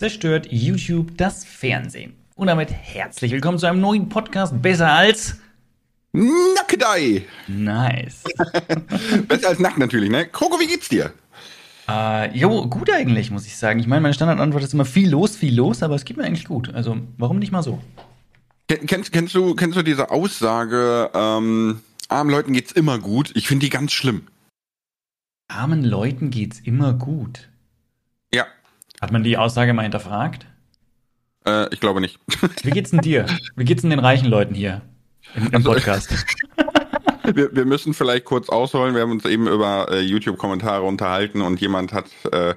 [0.00, 2.14] Zerstört YouTube das Fernsehen.
[2.34, 5.36] Und damit herzlich willkommen zu einem neuen Podcast Besser als
[6.12, 7.26] Nackedei.
[7.48, 8.24] Nice.
[9.28, 10.26] Besser als nackt natürlich, ne?
[10.26, 11.12] Kroko, wie geht's dir?
[11.86, 13.78] Äh, jo, gut eigentlich, muss ich sagen.
[13.78, 16.46] Ich meine, meine Standardantwort ist immer viel los, viel los, aber es geht mir eigentlich
[16.46, 16.72] gut.
[16.72, 17.78] Also, warum nicht mal so?
[18.68, 23.32] Kennst, kennst, du, kennst du diese Aussage, ähm, armen Leuten geht's immer gut?
[23.34, 24.22] Ich finde die ganz schlimm.
[25.48, 27.50] Armen Leuten geht's immer gut.
[29.00, 30.46] Hat man die Aussage mal hinterfragt?
[31.46, 32.18] Äh, ich glaube nicht.
[32.62, 33.26] Wie geht's denn dir?
[33.56, 34.82] Wie geht's denn den reichen Leuten hier
[35.34, 36.14] im, im Also- Podcast?
[37.34, 38.94] Wir, wir müssen vielleicht kurz ausholen.
[38.94, 42.54] Wir haben uns eben über äh, YouTube-Kommentare unterhalten und jemand hat äh,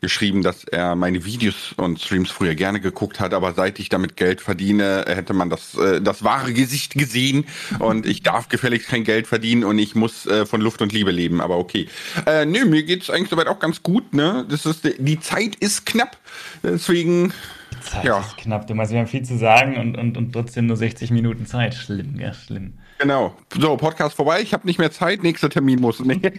[0.00, 4.16] geschrieben, dass er meine Videos und Streams früher gerne geguckt hat, aber seit ich damit
[4.16, 7.44] Geld verdiene, hätte man das, äh, das wahre Gesicht gesehen
[7.78, 11.10] und ich darf gefälligst kein Geld verdienen und ich muss äh, von Luft und Liebe
[11.10, 11.88] leben, aber okay.
[12.26, 14.46] Äh, nö, mir geht's eigentlich soweit auch ganz gut, ne?
[14.48, 16.16] Das ist, die Zeit ist knapp,
[16.62, 17.32] deswegen,
[17.80, 18.20] Zeit Ja.
[18.20, 18.66] ist knapp.
[18.66, 21.74] Du meinst, wir haben viel zu sagen und, und, und trotzdem nur 60 Minuten Zeit.
[21.74, 22.74] Schlimm, ja, schlimm.
[22.98, 23.34] Genau.
[23.58, 26.00] So, Podcast vorbei, ich habe nicht mehr Zeit, nächster Termin muss.
[26.00, 26.20] Nee.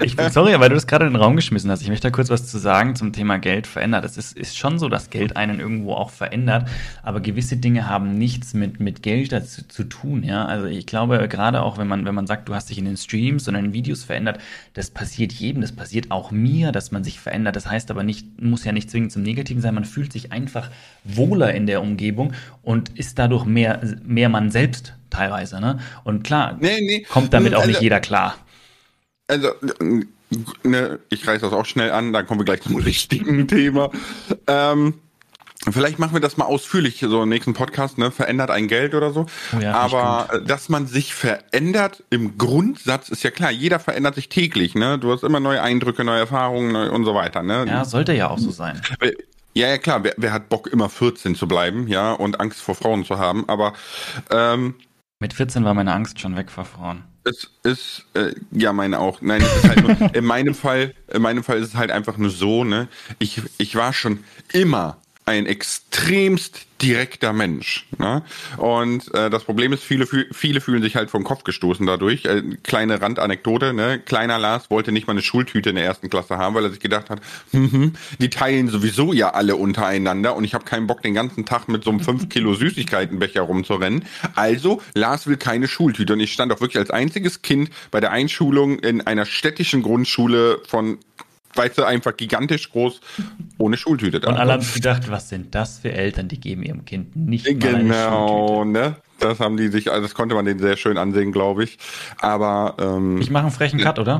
[0.00, 1.82] Ich bin sorry, weil du das gerade in den Raum geschmissen hast.
[1.82, 4.04] Ich möchte da kurz was zu sagen zum Thema Geld verändert.
[4.04, 6.68] Es ist, ist schon so, dass Geld einen irgendwo auch verändert,
[7.02, 10.22] aber gewisse Dinge haben nichts mit, mit Geld dazu, zu tun.
[10.22, 10.44] Ja?
[10.44, 12.96] Also ich glaube, gerade auch wenn man, wenn man sagt, du hast dich in den
[12.96, 14.38] Streams und in den Videos verändert,
[14.74, 17.56] das passiert jedem, das passiert auch mir, dass man sich verändert.
[17.56, 20.70] Das heißt aber nicht, muss ja nicht zwingend zum Negativen sein, man fühlt sich einfach
[21.04, 25.60] wohler in der Umgebung und ist dadurch mehr, mehr man selbst teilweise.
[25.60, 25.78] Ne?
[26.04, 27.02] Und klar, Nee, nee.
[27.08, 28.36] kommt damit auch Also- nicht jeder klar.
[29.28, 29.48] Also,
[30.64, 33.90] ne, ich reiß das auch schnell an, dann kommen wir gleich zum richtigen Thema.
[34.46, 34.94] Ähm,
[35.70, 38.10] vielleicht machen wir das mal ausführlich, so im nächsten Podcast, ne?
[38.10, 39.26] Verändert ein Geld oder so.
[39.56, 44.28] Oh ja, Aber dass man sich verändert im Grundsatz ist ja klar, jeder verändert sich
[44.28, 44.98] täglich, ne?
[44.98, 47.64] Du hast immer neue Eindrücke, neue Erfahrungen neu- und so weiter, ne?
[47.68, 48.80] Ja, sollte ja auch so sein.
[49.54, 52.74] Ja, ja, klar, wer, wer hat Bock, immer 14 zu bleiben, ja, und Angst vor
[52.74, 53.74] Frauen zu haben, aber
[54.30, 54.74] ähm,
[55.22, 57.04] Mit 14 war meine Angst schon weg vor Frauen.
[57.22, 59.20] Es ist, äh, ja, meine auch.
[59.20, 62.18] Nein, es ist halt nur, in meinem Fall, in meinem Fall ist es halt einfach
[62.18, 62.88] nur so, ne,
[63.20, 67.86] ich, ich war schon immer ein extremst direkter Mensch.
[67.96, 68.22] Ne?
[68.56, 72.24] Und äh, das Problem ist, viele, viele fühlen sich halt vom Kopf gestoßen dadurch.
[72.24, 74.00] Äh, kleine Randanekdote, ne?
[74.00, 76.80] Kleiner Lars wollte nicht mal eine Schultüte in der ersten Klasse haben, weil er sich
[76.80, 77.20] gedacht hat,
[77.52, 81.46] hm, hm, die teilen sowieso ja alle untereinander und ich habe keinen Bock, den ganzen
[81.46, 84.04] Tag mit so einem 5 Kilo Süßigkeitenbecher rumzurennen.
[84.34, 86.14] Also, Lars will keine Schultüte.
[86.14, 90.60] Und ich stand auch wirklich als einziges Kind bei der Einschulung in einer städtischen Grundschule
[90.66, 90.98] von
[91.54, 93.00] weißt du, einfach gigantisch groß
[93.58, 94.30] ohne Schultüte da.
[94.30, 97.74] Und alle haben gedacht, was sind das für Eltern, die geben ihrem Kind nicht mal
[97.74, 98.96] eine Genau, ne?
[99.18, 101.78] Das haben die sich, also das konnte man denen sehr schön ansehen, glaube ich.
[102.18, 104.18] Aber ähm, Ich mache einen frechen Cut, oder?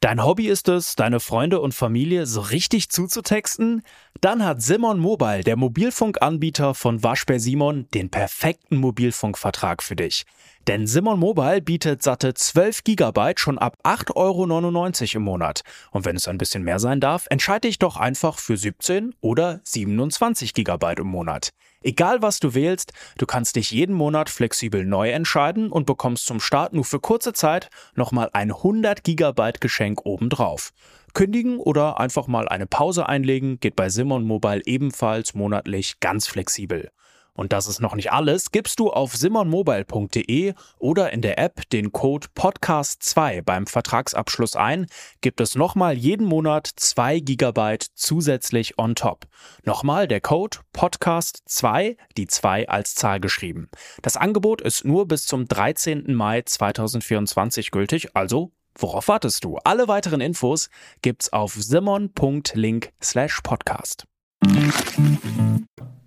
[0.00, 3.82] Dein Hobby ist es, deine Freunde und Familie so richtig zuzutexten?
[4.20, 10.24] Dann hat Simon Mobile, der Mobilfunkanbieter von Waschbär Simon, den perfekten Mobilfunkvertrag für dich.
[10.66, 15.62] Denn Simon Mobile bietet satte 12 Gigabyte schon ab 8,99 Euro im Monat.
[15.90, 19.60] Und wenn es ein bisschen mehr sein darf, entscheide dich doch einfach für 17 oder
[19.64, 21.50] 27 Gigabyte im Monat.
[21.82, 26.40] Egal was du wählst, du kannst dich jeden Monat flexibel neu entscheiden und bekommst zum
[26.40, 30.72] Start nur für kurze Zeit nochmal ein 100 Gigabyte Geschenk obendrauf.
[31.14, 36.90] Kündigen oder einfach mal eine Pause einlegen geht bei Simon Mobile ebenfalls monatlich ganz flexibel.
[37.36, 38.52] Und das ist noch nicht alles.
[38.52, 44.86] Gibst du auf simonmobile.de oder in der App den Code Podcast2 beim Vertragsabschluss ein,
[45.20, 49.26] gibt es nochmal jeden Monat 2 GB zusätzlich on top.
[49.64, 53.68] Nochmal der Code Podcast2, die 2 als Zahl geschrieben.
[54.02, 56.14] Das Angebot ist nur bis zum 13.
[56.14, 59.58] Mai 2024 gültig, also worauf wartest du?
[59.64, 60.68] Alle weiteren Infos
[61.02, 64.04] gibt's auf simon.link slash podcast.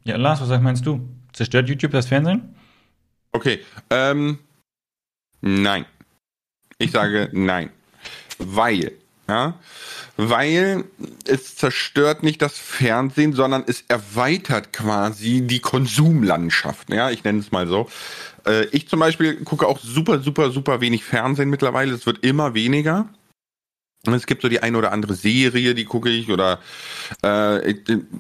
[0.04, 1.08] Ja, Lars, was meinst du?
[1.34, 2.56] Zerstört YouTube das Fernsehen?
[3.32, 3.60] okay.
[3.90, 4.40] Ähm,
[5.42, 5.86] nein.
[6.78, 7.70] Ich sage nein.
[8.38, 8.94] Weil,
[9.28, 9.56] ja,
[10.16, 10.86] weil
[11.26, 16.90] es zerstört nicht das Fernsehen, sondern es erweitert quasi die Konsumlandschaft.
[16.90, 17.90] Ja, ich nenne es mal so.
[18.46, 21.94] Äh, ich zum Beispiel gucke auch super, super, super wenig Fernsehen mittlerweile.
[21.94, 23.10] Es wird immer weniger.
[24.06, 26.60] Es gibt so die eine oder andere Serie, die gucke ich, oder
[27.24, 27.74] äh,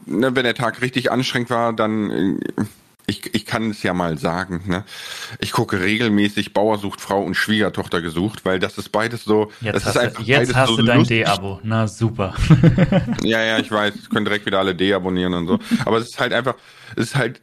[0.05, 2.63] ne, wenn der Tag richtig anstrengend war, dann äh,
[3.09, 4.83] ich, ich kann es ja mal sagen, ne?
[5.39, 9.49] Ich gucke regelmäßig Bauer sucht Frau und Schwiegertochter gesucht, weil das ist beides so.
[9.61, 11.03] Jetzt das hast, ist du, einfach jetzt beides hast so du dein.
[11.05, 11.61] D-Abo.
[11.63, 12.35] Na super.
[13.23, 15.59] Ja, ja, ich weiß, können direkt wieder alle deabonnieren und so.
[15.85, 16.55] Aber es ist halt einfach,
[16.95, 17.41] es ist halt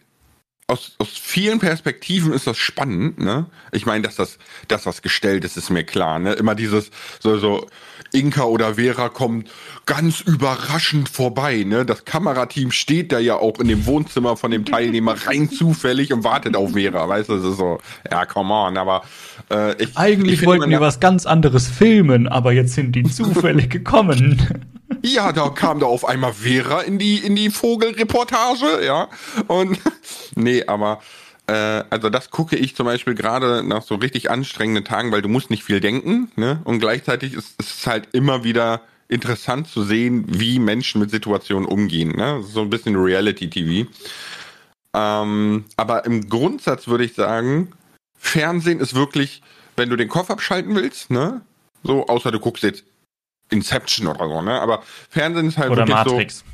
[0.66, 3.46] aus, aus vielen Perspektiven ist das spannend, ne?
[3.72, 4.38] Ich meine, dass das,
[4.68, 6.34] das was gestellt ist, ist mir klar, ne?
[6.34, 6.90] Immer dieses,
[7.20, 7.66] so, so,
[8.14, 9.50] Inka oder Vera kommt
[9.86, 11.64] ganz überraschend vorbei.
[11.64, 11.84] Ne?
[11.84, 16.24] Das Kamerateam steht da ja auch in dem Wohnzimmer von dem Teilnehmer rein zufällig und
[16.24, 17.08] wartet auf Vera.
[17.08, 17.78] Weißt du, das ist so,
[18.10, 19.02] ja, come on, aber
[19.50, 23.70] äh, ich, Eigentlich ich wollten wir was ganz anderes filmen, aber jetzt sind die zufällig
[23.70, 24.40] gekommen.
[25.02, 29.08] Ja, da kam da auf einmal Vera in die, in die Vogelreportage, ja.
[29.48, 29.78] Und
[30.34, 35.12] nee, aber äh, also das gucke ich zum Beispiel gerade nach so richtig anstrengenden Tagen,
[35.12, 36.60] weil du musst nicht viel denken, ne?
[36.64, 42.16] Und gleichzeitig ist es halt immer wieder interessant zu sehen, wie Menschen mit Situationen umgehen,
[42.16, 42.42] ne?
[42.42, 43.90] So ein bisschen Reality-TV.
[44.94, 47.72] Ähm, aber im Grundsatz würde ich sagen,
[48.16, 49.42] Fernsehen ist wirklich,
[49.76, 51.42] wenn du den Kopf abschalten willst, ne?
[51.82, 52.84] So, außer du guckst jetzt
[53.50, 54.60] Inception oder so, ne?
[54.60, 56.38] Aber Fernsehen ist halt oder wirklich Matrix.
[56.38, 56.44] so.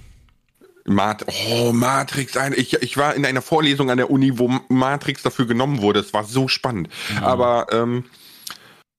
[0.90, 2.34] Mat oh, Matrix.
[2.56, 6.00] Ich, ich war in einer Vorlesung an der Uni, wo Matrix dafür genommen wurde.
[6.00, 6.88] Es war so spannend.
[7.10, 7.18] Mhm.
[7.18, 8.04] Aber, ähm,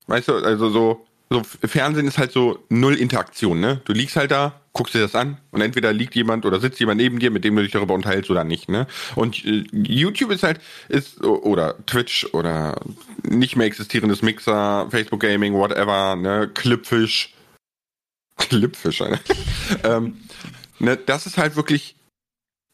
[0.08, 3.82] weißt du, also so, so Fernsehen ist halt so null Interaktion, ne?
[3.86, 7.00] Du liegst halt da, guckst dir das an und entweder liegt jemand oder sitzt jemand
[7.00, 8.88] neben dir, mit dem du dich darüber unterhältst oder nicht, ne?
[9.16, 12.80] Und äh, YouTube ist halt, ist, oder Twitch oder
[13.24, 16.50] nicht mehr existierendes Mixer, Facebook Gaming, whatever, ne?
[16.54, 17.34] Clipfish.
[18.38, 19.20] Clipfish, ne?
[19.84, 20.18] ähm,
[20.82, 21.96] ne, das ist halt wirklich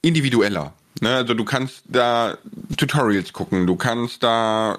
[0.01, 0.73] individueller.
[0.99, 2.39] Ne, also du kannst da
[2.75, 4.75] Tutorials gucken, du kannst da,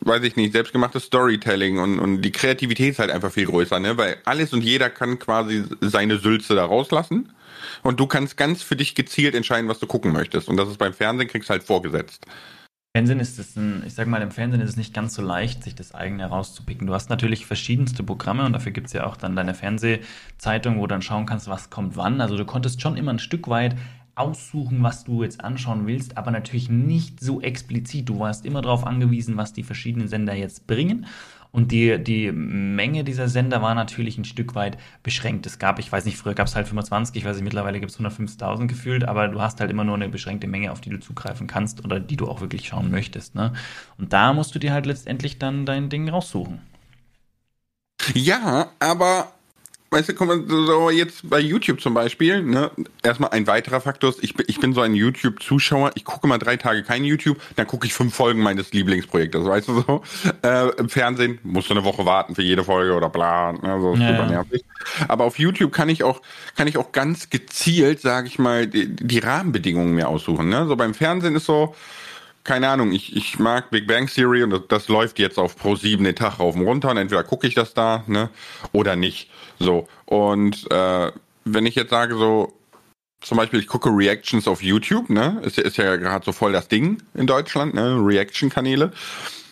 [0.00, 3.96] weiß ich nicht, selbstgemachtes Storytelling und, und die Kreativität ist halt einfach viel größer, ne?
[3.96, 7.32] Weil alles und jeder kann quasi seine Sülze da rauslassen.
[7.82, 10.48] Und du kannst ganz für dich gezielt entscheiden, was du gucken möchtest.
[10.48, 12.26] Und das ist beim Fernsehen, kriegst halt vorgesetzt.
[12.96, 15.62] Fernsehen ist es ein, ich sag mal, im Fernsehen ist es nicht ganz so leicht,
[15.62, 16.86] sich das eigene herauszupicken.
[16.86, 20.86] Du hast natürlich verschiedenste Programme und dafür gibt es ja auch dann deine Fernsehzeitung, wo
[20.86, 22.22] du dann schauen kannst, was kommt wann.
[22.22, 23.76] Also du konntest schon immer ein Stück weit
[24.14, 28.08] aussuchen, was du jetzt anschauen willst, aber natürlich nicht so explizit.
[28.08, 31.04] Du warst immer darauf angewiesen, was die verschiedenen Sender jetzt bringen.
[31.56, 35.46] Und die, die Menge dieser Sender war natürlich ein Stück weit beschränkt.
[35.46, 37.90] Es gab, ich weiß nicht, früher gab es halt 25, ich weiß nicht, mittlerweile gibt
[37.90, 41.00] es 105.000 gefühlt, aber du hast halt immer nur eine beschränkte Menge, auf die du
[41.00, 43.34] zugreifen kannst oder die du auch wirklich schauen möchtest.
[43.34, 43.54] Ne?
[43.96, 46.60] Und da musst du dir halt letztendlich dann dein Ding raussuchen.
[48.12, 49.32] Ja, aber
[49.90, 52.70] weißt du, guck mal, so jetzt bei YouTube zum Beispiel, ne,
[53.02, 56.38] erstmal ein weiterer Faktor ist, ich, bin, ich bin so ein YouTube-Zuschauer, ich gucke mal
[56.38, 60.02] drei Tage kein YouTube, dann gucke ich fünf Folgen meines Lieblingsprojektes, weißt du so.
[60.42, 63.94] Äh, Im Fernsehen musst du eine Woche warten für jede Folge oder bla, ne, so
[63.94, 64.64] ist ja, super nervig.
[65.08, 66.20] Aber auf YouTube kann ich auch,
[66.56, 70.48] kann ich auch ganz gezielt, sage ich mal, die, die Rahmenbedingungen mir aussuchen.
[70.48, 70.66] Ne?
[70.66, 71.74] So beim Fernsehen ist so,
[72.46, 75.74] keine Ahnung, ich, ich mag Big Bang Theory und das, das läuft jetzt auf Pro
[75.74, 78.30] 7 den Tag rauf und runter und entweder gucke ich das da, ne,
[78.72, 79.30] oder nicht.
[79.58, 79.88] So.
[80.04, 81.12] Und äh,
[81.44, 82.52] wenn ich jetzt sage, so,
[83.20, 85.40] zum Beispiel, ich gucke Reactions auf YouTube, ne?
[85.42, 87.96] Ist, ist ja gerade so voll das Ding in Deutschland, ne?
[87.98, 88.92] Reaction-Kanäle.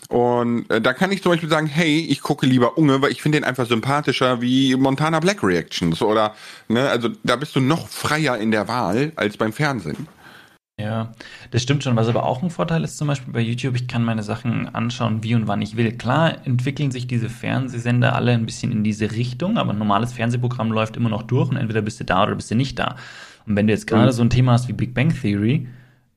[0.08, 3.22] Und äh, da kann ich zum Beispiel sagen, hey, ich gucke lieber Unge, weil ich
[3.22, 6.02] finde den einfach sympathischer wie Montana Black Reactions.
[6.02, 6.34] Oder,
[6.68, 10.06] ne, also da bist du noch freier in der Wahl als beim Fernsehen.
[10.78, 11.12] Ja,
[11.52, 11.94] das stimmt schon.
[11.94, 15.22] Was aber auch ein Vorteil ist, zum Beispiel bei YouTube, ich kann meine Sachen anschauen,
[15.22, 15.92] wie und wann ich will.
[15.92, 20.72] Klar entwickeln sich diese Fernsehsender alle ein bisschen in diese Richtung, aber ein normales Fernsehprogramm
[20.72, 22.96] läuft immer noch durch und entweder bist du da oder bist du nicht da.
[23.46, 25.68] Und wenn du jetzt gerade so ein Thema hast wie Big Bang Theory,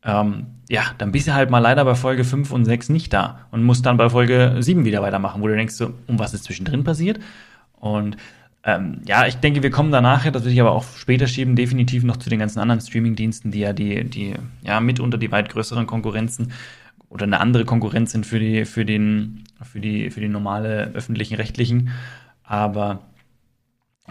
[0.04, 3.45] ähm, ja, dann bist du halt mal leider bei Folge 5 und 6 nicht da
[3.51, 6.45] und musst dann bei Folge 7 wieder weitermachen, wo du denkst, so, um was ist
[6.45, 7.19] zwischendrin passiert?
[7.80, 8.18] Und
[8.67, 11.55] ähm, ja, ich denke, wir kommen da nachher, das will ich aber auch später schieben,
[11.55, 15.47] definitiv noch zu den ganzen anderen Streaming-Diensten, die ja die, die, ja, mitunter die weit
[15.50, 16.51] größeren Konkurrenzen
[17.07, 21.36] oder eine andere Konkurrenz sind für die, für den, für die, für die normale öffentlichen
[21.36, 21.91] Rechtlichen.
[22.43, 23.03] Aber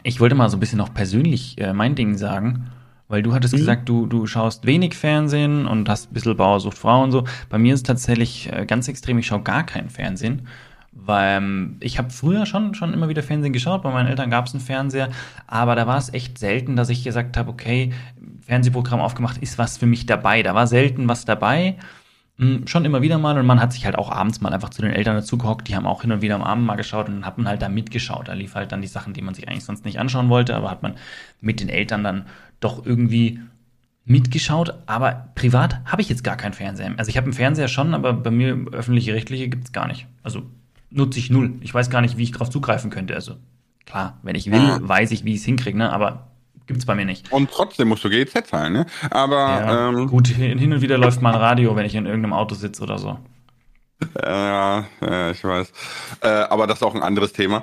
[0.03, 2.71] ich wollte mal so ein bisschen noch persönlich äh, mein Ding sagen,
[3.09, 3.59] weil du hattest mhm.
[3.59, 7.25] gesagt, du, du schaust wenig Fernsehen und hast ein bisschen Bauersucht Frau und so.
[7.51, 10.49] Bei mir ist es tatsächlich äh, ganz extrem, ich schaue gar kein Fernsehen.
[10.99, 14.47] Weil ähm, ich habe früher schon, schon immer wieder Fernsehen geschaut, bei meinen Eltern gab
[14.47, 15.11] es einen Fernseher,
[15.47, 17.93] aber da war es echt selten, dass ich gesagt habe, okay,
[18.41, 20.43] Fernsehprogramm aufgemacht, ist was für mich dabei.
[20.43, 21.77] Da war selten was dabei.
[22.39, 24.83] Hm, schon immer wieder mal und man hat sich halt auch abends mal einfach zu
[24.83, 27.17] den Eltern dazu gehockt, die haben auch hin und wieder am Abend mal geschaut und
[27.17, 28.29] dann hat man halt da mitgeschaut.
[28.29, 30.71] Da lief halt dann die Sachen, die man sich eigentlich sonst nicht anschauen wollte, aber
[30.71, 30.97] hat man
[31.41, 32.27] mit den Eltern dann
[32.61, 33.41] doch irgendwie
[34.05, 36.93] mitgeschaut, aber privat habe ich jetzt gar keinen Fernseher.
[36.97, 40.07] Also ich habe einen Fernseher schon, aber bei mir öffentliche rechtliche gibt es gar nicht.
[40.23, 40.43] Also
[40.97, 41.55] nutze ich null.
[41.61, 43.15] Ich weiß gar nicht, wie ich darauf zugreifen könnte.
[43.15, 43.35] Also
[43.85, 44.79] klar, wenn ich will, ja.
[44.81, 45.93] weiß ich, wie ich es hinkriege, ne?
[45.93, 46.29] aber
[46.67, 47.33] gibt es bei mir nicht.
[47.33, 48.87] Und trotzdem musst du GEZ zahlen, ne?
[49.11, 52.33] Aber ja, ähm, gut, hin und wieder läuft mal ein Radio, wenn ich in irgendeinem
[52.33, 53.19] Auto sitze oder so.
[54.23, 55.73] Ja, ja ich weiß.
[56.23, 57.63] Äh, aber das ist auch ein anderes Thema.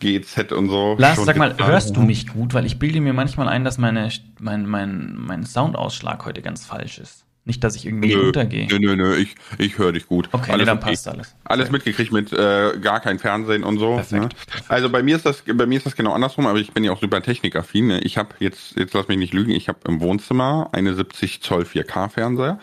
[0.00, 0.96] GEZ und so.
[0.98, 2.54] Lars, sag mal, hörst du mich gut?
[2.54, 6.98] Weil ich bilde mir manchmal ein, dass meine, mein, mein, mein Soundausschlag heute ganz falsch
[6.98, 7.23] ist.
[7.46, 8.66] Nicht, dass ich irgendwie Nö, untergehe.
[8.70, 10.30] Nö, nö, nö, ich, ich höre dich gut.
[10.32, 11.34] Okay, nee, dann passt alles.
[11.44, 13.96] Alles mitgekriegt mit äh, gar kein Fernsehen und so.
[13.96, 14.28] Perfekt, Ne?
[14.68, 16.92] Also bei mir ist das, bei mir ist das genau andersrum, aber ich bin ja
[16.92, 17.88] auch super technikaffin.
[17.88, 18.00] Ne?
[18.00, 21.64] Ich habe jetzt, jetzt lass mich nicht lügen, ich habe im Wohnzimmer eine 70 Zoll
[21.64, 22.58] 4K Fernseher.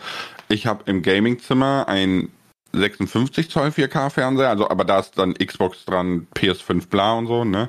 [0.48, 2.30] Ich habe im Gamingzimmer ein
[2.72, 7.44] 56 Zoll 4K Fernseher, also aber da ist dann Xbox dran, PS5 bla und so,
[7.44, 7.68] ne?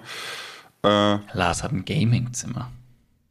[0.83, 2.71] Äh, Lars hat ein Gamingzimmer.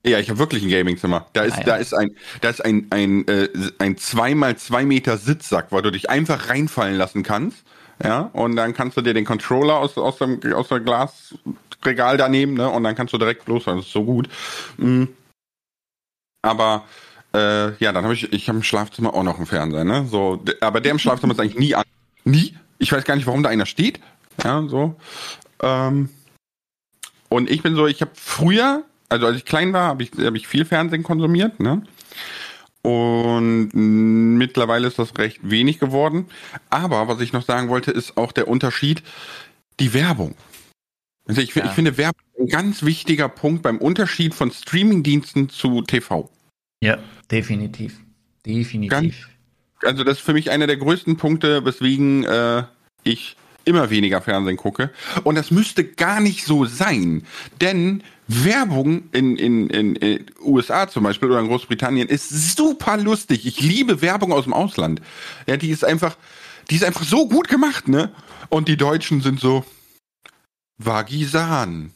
[0.04, 1.26] Ja, ich habe wirklich ein Gamingzimmer.
[1.32, 1.64] Da ist, Ah, ja.
[1.64, 5.90] da ist ein, da ist ein, ein, äh, ein zweimal zwei Meter Sitzsack, wo du
[5.92, 7.64] dich einfach reinfallen lassen kannst.
[8.02, 12.28] Ja, und dann kannst du dir den Controller aus, aus dem, aus dem Glasregal da
[12.28, 14.28] nehmen, ne, und dann kannst du direkt los, das ist so gut.
[14.76, 15.04] Mm.
[16.42, 16.84] Aber,
[17.32, 20.42] äh, ja, dann habe ich, ich habe im Schlafzimmer auch noch einen Fernseher, ne, so,
[20.60, 21.84] aber der im Schlafzimmer ist eigentlich nie an.
[22.24, 22.56] Nie.
[22.78, 24.00] Ich weiß gar nicht, warum da einer steht.
[24.42, 24.96] Ja, so.
[25.62, 26.08] Ähm,
[27.28, 28.82] und ich bin so, ich habe früher,
[29.12, 31.82] also als ich klein war, habe ich, hab ich viel Fernsehen konsumiert, ne?
[32.82, 36.26] Und mittlerweile ist das recht wenig geworden.
[36.68, 39.04] Aber was ich noch sagen wollte, ist auch der Unterschied,
[39.78, 40.34] die Werbung.
[41.28, 41.66] Also ich, Ja.
[41.66, 46.28] ich finde Werbung ein ganz wichtiger Punkt beim Unterschied von Streamingdiensten zu TV.
[46.82, 46.98] Ja,
[47.30, 48.00] definitiv.
[48.44, 49.28] Definitiv.
[49.82, 52.64] Also das ist für mich einer der größten Punkte, weswegen äh,
[53.04, 54.90] ich immer weniger Fernsehen gucke.
[55.24, 57.24] Und das müsste gar nicht so sein.
[57.60, 63.46] Denn Werbung in, in, in, in USA zum Beispiel oder in Großbritannien ist super lustig.
[63.46, 65.00] Ich liebe Werbung aus dem Ausland.
[65.46, 66.16] Ja, die ist einfach,
[66.70, 68.10] die ist einfach so gut gemacht, ne?
[68.48, 69.64] Und die Deutschen sind so
[70.78, 71.92] Vagisan.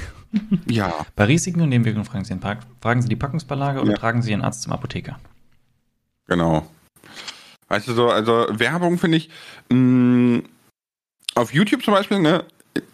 [0.66, 1.06] ja.
[1.16, 3.96] Bei Risiken und Nebenwirkungen fragen Sie, den Park, fragen Sie die Packungsbeilage oder Ja.
[3.98, 5.18] tragen Sie Ihren Arzt zum Apotheker.
[6.26, 6.66] Genau.
[7.68, 9.30] Weißt du so, also Werbung finde ich,
[9.70, 10.42] mh,
[11.34, 12.44] auf YouTube zum Beispiel, ne,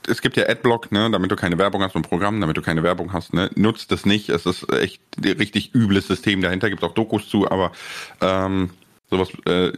[0.06, 2.82] es gibt ja Adblock, ne, damit du keine Werbung hast, ein Programm, damit du keine
[2.82, 4.28] Werbung hast, ne, nutzt es nicht.
[4.28, 7.72] Es ist echt ein richtig übles System dahinter, gibt auch Dokus zu, aber
[8.20, 8.70] ähm,
[9.10, 9.72] sowas äh,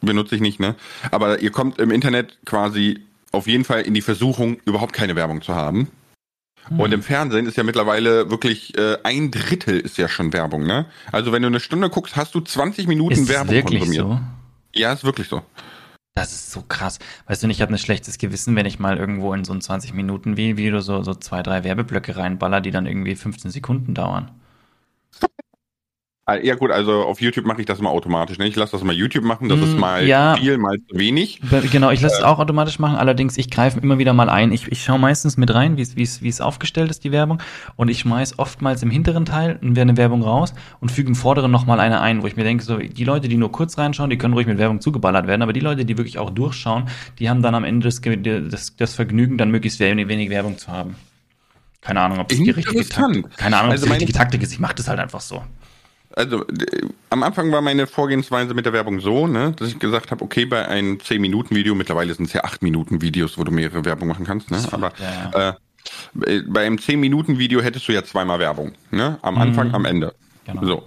[0.00, 0.74] benutze ich nicht, ne.
[1.10, 3.00] Aber ihr kommt im Internet quasi
[3.32, 5.88] auf jeden Fall in die Versuchung, überhaupt keine Werbung zu haben.
[6.68, 6.80] Hm.
[6.80, 10.86] Und im Fernsehen ist ja mittlerweile wirklich äh, ein Drittel ist ja schon Werbung, ne?
[11.12, 14.06] Also wenn du eine Stunde guckst, hast du 20 Minuten ist Werbung wirklich konsumiert.
[14.06, 14.20] so?
[14.74, 15.42] Ja, ist wirklich so.
[16.18, 16.98] Das ist so krass.
[17.26, 20.80] Weißt du, ich habe ein schlechtes Gewissen, wenn ich mal irgendwo in so ein 20-Minuten-Video
[20.80, 24.32] so, so zwei, drei Werbeblöcke reinballer, die dann irgendwie 15 Sekunden dauern.
[26.30, 28.36] Ah, Ja gut, also auf YouTube mache ich das mal automatisch.
[28.36, 28.46] Ne?
[28.46, 29.48] Ich lasse das mal YouTube machen.
[29.48, 30.36] Das Mm, ist mal ja.
[30.36, 31.40] viel, mal zu wenig.
[31.72, 34.52] Genau, ich lasse es auch automatisch machen, allerdings ich greife immer wieder mal ein.
[34.52, 37.40] Ich, ich schaue meistens mit rein, wie es- aufgestellt ist, die Werbung.
[37.76, 41.80] Und ich schmeiß oftmals im hinteren Teil eine Werbung raus und füge im vorderen nochmal
[41.80, 44.34] eine ein, wo ich mir denke, so die Leute, die nur kurz reinschauen, die können
[44.34, 46.84] ruhig mit Werbung zugeballert werden, aber die Leute, die wirklich auch durchschauen,
[47.18, 50.68] die haben dann am Ende das, das, das Vergnügen, dann möglichst wenig, wenig Werbung zu
[50.68, 50.94] haben.
[51.80, 52.86] Keine Ahnung, ob das die richtige.
[52.86, 54.52] Taktik, keine Ahnung, ob Also das die meine- richtige Taktik ist.
[54.52, 55.42] Ich mache das halt einfach so.
[56.18, 60.10] Also äh, am Anfang war meine Vorgehensweise mit der Werbung so, ne, dass ich gesagt
[60.10, 64.26] habe, okay, bei einem 10-Minuten-Video, mittlerweile sind es ja 8-Minuten-Videos, wo du mehrere Werbung machen
[64.26, 64.58] kannst, ne?
[64.72, 69.18] Aber Ja, äh, bei einem 10-Minuten-Video hättest du ja zweimal Werbung, ne?
[69.22, 70.12] Am Anfang, am Ende.
[70.44, 70.64] Genau.
[70.64, 70.86] So.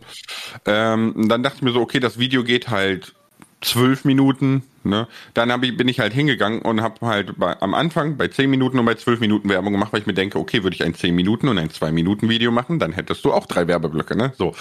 [0.66, 3.14] Ähm, dann dachte ich mir so, okay, das Video geht halt
[3.62, 5.08] zwölf Minuten, ne?
[5.34, 8.50] Dann hab ich, bin ich halt hingegangen und habe halt bei, am Anfang bei zehn
[8.50, 10.96] Minuten und bei zwölf Minuten Werbung gemacht, weil ich mir denke, okay, würde ich ein
[10.96, 14.34] zehn Minuten und ein zwei Minuten Video machen, dann hättest du auch drei Werbeblöcke, ne?
[14.38, 14.54] So.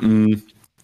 [0.00, 0.34] Mm,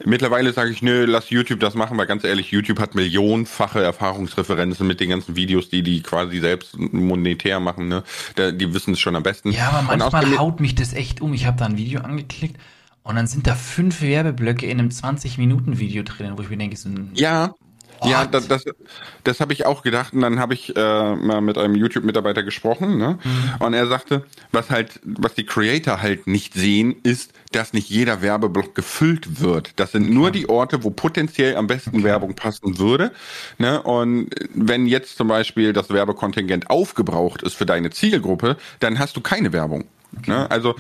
[0.05, 4.87] Mittlerweile sage ich, nö, lass YouTube das machen, weil ganz ehrlich, YouTube hat millionenfache Erfahrungsreferenzen
[4.87, 8.03] mit den ganzen Videos, die die quasi selbst monetär machen, ne?
[8.35, 9.53] Da, die wissen es schon am besten.
[9.53, 11.33] Ja, aber manchmal haut mich das echt um.
[11.33, 12.61] Ich habe da ein Video angeklickt
[13.05, 16.91] und dann sind da fünf Werbeblöcke in einem 20-Minuten-Video drin, wo ich mir denke, so,
[17.15, 17.55] Ja,
[18.05, 18.35] ja, What?
[18.35, 18.65] das, das,
[19.25, 20.13] das habe ich auch gedacht.
[20.13, 23.19] Und dann habe ich äh, mal mit einem YouTube-Mitarbeiter gesprochen, ne?
[23.59, 28.23] Und er sagte, was halt, was die Creator halt nicht sehen, ist, dass nicht jeder
[28.23, 29.73] Werbeblock gefüllt wird.
[29.77, 33.13] Das sind nur die Orte, wo potenziell am besten Werbung passen würde.
[33.59, 33.83] Ne?
[33.83, 39.21] Und wenn jetzt zum Beispiel das Werbekontingent aufgebraucht ist für deine Zielgruppe, dann hast du
[39.21, 39.85] keine Werbung.
[40.27, 40.51] Ne?
[40.51, 40.75] Also,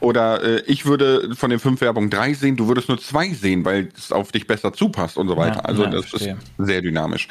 [0.00, 3.64] oder äh, ich würde von den fünf Werbungen drei sehen, du würdest nur zwei sehen,
[3.64, 5.56] weil es auf dich besser zupasst und so weiter.
[5.56, 6.36] Ja, also ja, das verstehe.
[6.58, 7.28] ist sehr dynamisch.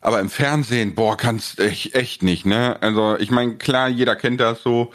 [0.00, 2.76] Aber im Fernsehen, boah, kannst echt, echt nicht, ne?
[2.80, 4.92] Also ich meine, klar, jeder kennt das so,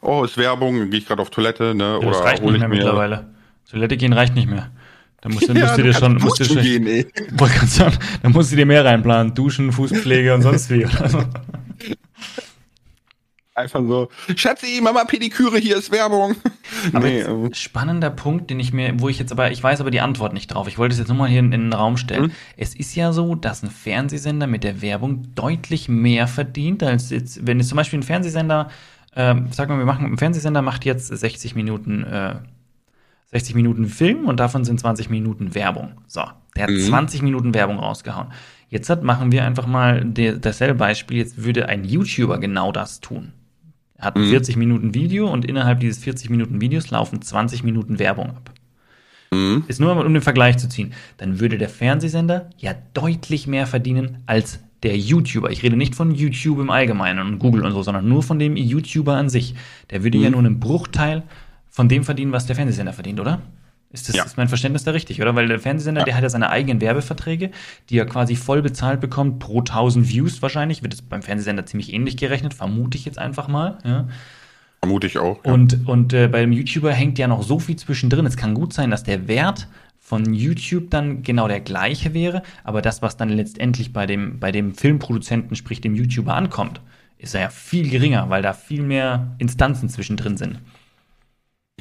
[0.00, 1.98] oh, ist Werbung, gehe ich gerade auf Toilette, ne?
[2.00, 2.76] das oder reicht nicht ich mehr mir.
[2.76, 3.26] mittlerweile.
[3.68, 4.70] Toilette gehen reicht nicht mehr.
[5.20, 7.06] Da musst, du- Ja, musst du du dir schon, musst du schon, gehen, ey.
[7.66, 9.34] sagen, da musst du dir mehr reinplanen.
[9.34, 10.84] Duschen, Fußpflege und sonst wie.
[10.86, 11.18] oder so.
[13.56, 16.34] Einfach so, Schatzi, Mama Pediküre, hier ist Werbung.
[16.92, 19.92] Aber nee, ähm, spannender Punkt, den ich mir, wo ich jetzt aber, ich weiß aber
[19.92, 20.66] die Antwort nicht drauf.
[20.66, 22.24] Ich wollte es jetzt nur mal hier in, in den Raum stellen.
[22.24, 22.32] Mhm.
[22.56, 27.46] Es ist ja so, dass ein Fernsehsender mit der Werbung deutlich mehr verdient, als jetzt,
[27.46, 28.70] wenn jetzt zum Beispiel ein Fernsehsender,
[29.14, 32.34] ähm, sagen wir, wir machen, ein Fernsehsender macht jetzt 60 Minuten, äh,
[33.26, 36.00] 60 Minuten Film und davon sind 20 Minuten Werbung.
[36.08, 36.24] So,
[36.56, 36.80] der hat mhm.
[36.80, 38.32] 20 Minuten Werbung rausgehauen.
[38.68, 41.18] Jetzt hat, machen wir einfach mal dasselbe Beispiel.
[41.18, 43.32] Jetzt würde ein YouTuber genau das tun.
[44.04, 44.30] Hat ein mhm.
[44.30, 48.52] 40 Minuten Video und innerhalb dieses 40 Minuten Videos laufen 20 Minuten Werbung ab.
[49.32, 49.64] Mhm.
[49.66, 50.92] Ist nur, um den Vergleich zu ziehen.
[51.16, 55.50] Dann würde der Fernsehsender ja deutlich mehr verdienen als der YouTuber.
[55.50, 58.56] Ich rede nicht von YouTube im Allgemeinen und Google und so, sondern nur von dem
[58.56, 59.54] YouTuber an sich.
[59.90, 60.24] Der würde mhm.
[60.24, 61.22] ja nur einen Bruchteil
[61.70, 63.40] von dem verdienen, was der Fernsehsender verdient, oder?
[63.94, 64.24] Ist, das, ja.
[64.24, 65.36] ist mein Verständnis da richtig, oder?
[65.36, 66.04] Weil der Fernsehsender, ja.
[66.04, 67.52] der hat ja seine eigenen Werbeverträge,
[67.90, 70.82] die er quasi voll bezahlt bekommt, pro 1000 Views wahrscheinlich.
[70.82, 73.78] Wird es beim Fernsehsender ziemlich ähnlich gerechnet, vermute ich jetzt einfach mal.
[73.84, 74.08] Ja.
[74.80, 75.44] Vermute ich auch.
[75.44, 78.26] Und, und äh, beim YouTuber hängt ja noch so viel zwischendrin.
[78.26, 79.68] Es kann gut sein, dass der Wert
[80.00, 84.50] von YouTube dann genau der gleiche wäre, aber das, was dann letztendlich bei dem, bei
[84.50, 86.80] dem Filmproduzenten, sprich dem YouTuber, ankommt,
[87.16, 90.58] ist ja viel geringer, weil da viel mehr Instanzen zwischendrin sind.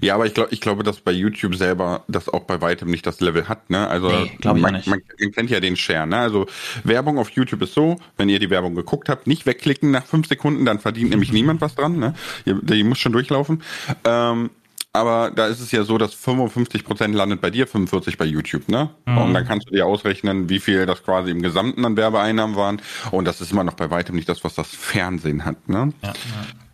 [0.03, 3.05] Ja, aber ich glaube, ich glaube, dass bei YouTube selber das auch bei weitem nicht
[3.07, 3.69] das Level hat.
[3.69, 3.87] Ne?
[3.87, 6.05] Also nee, man, man, man, kennt ja den Share.
[6.05, 6.17] Ne?
[6.17, 6.47] Also
[6.83, 10.27] Werbung auf YouTube ist so, wenn ihr die Werbung geguckt habt, nicht wegklicken nach fünf
[10.27, 11.97] Sekunden, dann verdient nämlich niemand was dran.
[11.99, 12.13] Ne?
[12.45, 13.63] Die, die muss schon durchlaufen.
[14.03, 14.49] Ähm,
[14.95, 18.69] aber da ist es ja so, dass 55 Prozent landet bei dir, 45% bei YouTube,
[18.69, 18.91] ne?
[19.07, 19.17] Mhm.
[19.17, 22.79] Und dann kannst du dir ausrechnen, wie viel das quasi im Gesamten an Werbeeinnahmen waren.
[23.09, 25.93] Und das ist immer noch bei weitem nicht das, was das Fernsehen hat, ne?
[26.03, 26.13] Ja,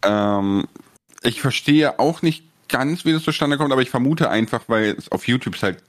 [0.03, 0.39] ja.
[0.39, 0.67] Ähm,
[1.23, 5.11] ich verstehe auch nicht ganz, wie das zustande kommt, aber ich vermute einfach, weil es
[5.11, 5.83] auf YouTube halt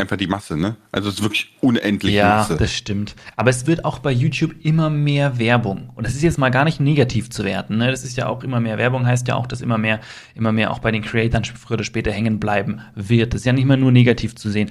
[0.00, 0.76] einfach die Masse, ne?
[0.90, 2.54] Also es ist wirklich unendlich ja, Masse.
[2.54, 3.14] Ja, das stimmt.
[3.36, 5.90] Aber es wird auch bei YouTube immer mehr Werbung.
[5.94, 7.90] Und das ist jetzt mal gar nicht negativ zu werten, ne?
[7.90, 10.00] Das ist ja auch immer mehr Werbung, heißt ja auch, dass immer mehr,
[10.34, 13.34] immer mehr auch bei den Creators früher oder später hängen bleiben wird.
[13.34, 14.70] Das ist ja nicht mal nur negativ zu sehen.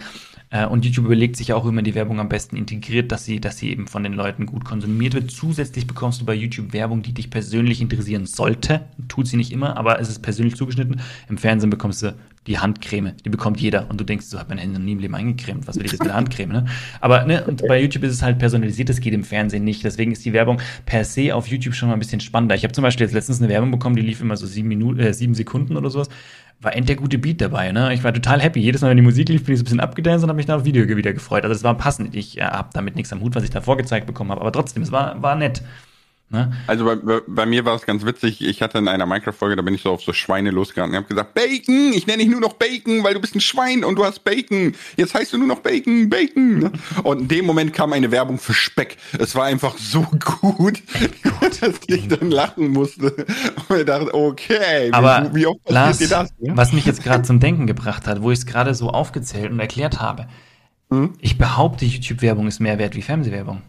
[0.51, 3.39] Äh, und YouTube überlegt sich auch, wie man die Werbung am besten integriert, dass sie,
[3.39, 5.31] dass sie eben von den Leuten gut konsumiert wird.
[5.31, 8.81] Zusätzlich bekommst du bei YouTube Werbung, die dich persönlich interessieren sollte.
[9.07, 11.01] Tut sie nicht immer, aber es ist persönlich zugeschnitten.
[11.29, 12.15] Im Fernsehen bekommst du
[12.47, 13.89] die Handcreme, die bekommt jeder.
[13.89, 15.67] Und du denkst, so hat meine Hände noch nie im Leben eingecremt.
[15.67, 16.65] Was will ich jetzt mit der Handcreme, ne?
[16.99, 19.83] Aber ne, und bei YouTube ist es halt personalisiert, das geht im Fernsehen nicht.
[19.83, 22.55] Deswegen ist die Werbung per se auf YouTube schon mal ein bisschen spannender.
[22.55, 24.99] Ich habe zum Beispiel jetzt letztens eine Werbung bekommen, die lief immer so sieben Minuten,
[24.99, 26.09] äh, sieben Sekunden oder sowas
[26.61, 27.71] war end der gute Beat dabei.
[27.71, 27.93] Ne?
[27.93, 28.59] Ich war total happy.
[28.59, 30.47] Jedes Mal, wenn die Musik lief, bin ich so ein bisschen abgedanced und habe mich
[30.47, 31.43] nach dem Video wieder gefreut.
[31.43, 32.15] Also es war passend.
[32.15, 34.41] Ich äh, habe damit nichts am Hut, was ich da vorgezeigt bekommen habe.
[34.41, 35.61] Aber trotzdem, es war, war nett.
[36.31, 36.51] Ne?
[36.67, 38.45] Also bei, bei mir war es ganz witzig.
[38.45, 40.93] Ich hatte in einer Minecraft-Folge, da bin ich so auf so Schweine losgegangen.
[40.93, 43.83] Ich habe gesagt, Bacon, ich nenne dich nur noch Bacon, weil du bist ein Schwein
[43.83, 44.73] und du hast Bacon.
[44.95, 46.59] Jetzt heißt du nur noch Bacon, Bacon.
[46.59, 46.71] Ne?
[47.03, 48.97] Und in dem Moment kam eine Werbung für Speck.
[49.17, 50.01] Es war einfach so
[50.41, 50.83] gut,
[51.61, 53.25] dass ich dann lachen musste.
[53.67, 56.31] Und ich dachte, okay, Aber wie, wie oft Lars, dir das?
[56.39, 56.55] Ne?
[56.55, 59.59] Was mich jetzt gerade zum Denken gebracht hat, wo ich es gerade so aufgezählt und
[59.59, 60.27] erklärt habe.
[60.91, 61.13] Hm?
[61.19, 63.63] Ich behaupte, YouTube-Werbung ist mehr wert wie Fernsehwerbung.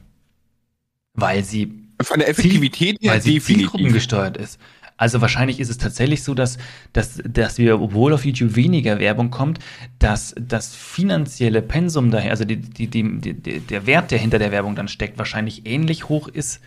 [1.14, 3.92] Weil sie von der Effektivität her weil sie definitiv.
[3.92, 4.58] gesteuert ist.
[5.00, 6.58] Also wahrscheinlich ist es tatsächlich so, dass,
[6.92, 9.58] dass, dass wir, obwohl auf YouTube weniger Werbung kommt,
[9.98, 14.74] dass das finanzielle Pensum daher, also die, die, die, der Wert, der hinter der Werbung
[14.74, 16.60] dann steckt, wahrscheinlich ähnlich hoch ist.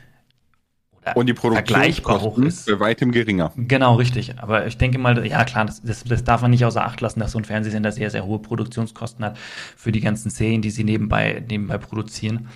[1.13, 2.65] Und die Produktionskosten hoch ist.
[2.65, 3.51] bei weitem geringer.
[3.55, 4.39] Genau, richtig.
[4.39, 7.19] Aber ich denke mal, ja klar, das, das, das darf man nicht außer Acht lassen,
[7.19, 10.83] dass so ein Fernsehsender sehr, sehr hohe Produktionskosten hat für die ganzen Serien, die sie
[10.83, 12.47] nebenbei, nebenbei produzieren.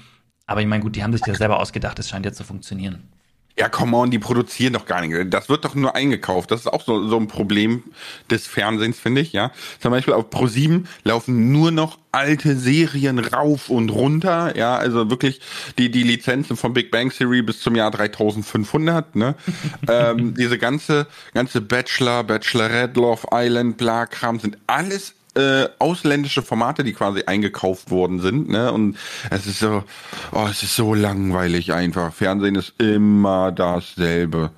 [0.47, 3.03] Aber ich meine, gut, die haben sich das selber ausgedacht, das scheint ja zu funktionieren.
[3.59, 5.33] Ja, come on, die produzieren doch gar nicht.
[5.33, 6.51] Das wird doch nur eingekauft.
[6.51, 7.83] Das ist auch so, so ein Problem
[8.29, 9.51] des Fernsehens, finde ich, ja.
[9.79, 14.75] Zum Beispiel auf Pro7 laufen nur noch alte Serien rauf und runter, ja.
[14.75, 15.41] Also wirklich
[15.79, 19.33] die, die Lizenzen von Big Bang Theory bis zum Jahr 3500, ne.
[19.89, 26.83] ähm, diese ganze, ganze Bachelor, Bachelorette, Love Island, bla Kram sind alles äh, ausländische Formate,
[26.83, 28.71] die quasi eingekauft worden sind, ne?
[28.71, 28.97] Und
[29.29, 29.83] es ist so,
[30.31, 32.11] oh, es ist so langweilig einfach.
[32.13, 34.51] Fernsehen ist immer dasselbe.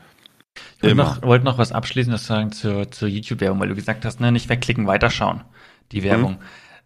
[0.78, 4.22] Ich wollte noch, wollt noch was Abschließendes sagen zur, zur YouTube-Werbung, weil du gesagt hast,
[4.22, 5.42] ne, nicht wegklicken, weiterschauen.
[5.92, 6.34] Die Werbung.
[6.34, 6.40] Hm?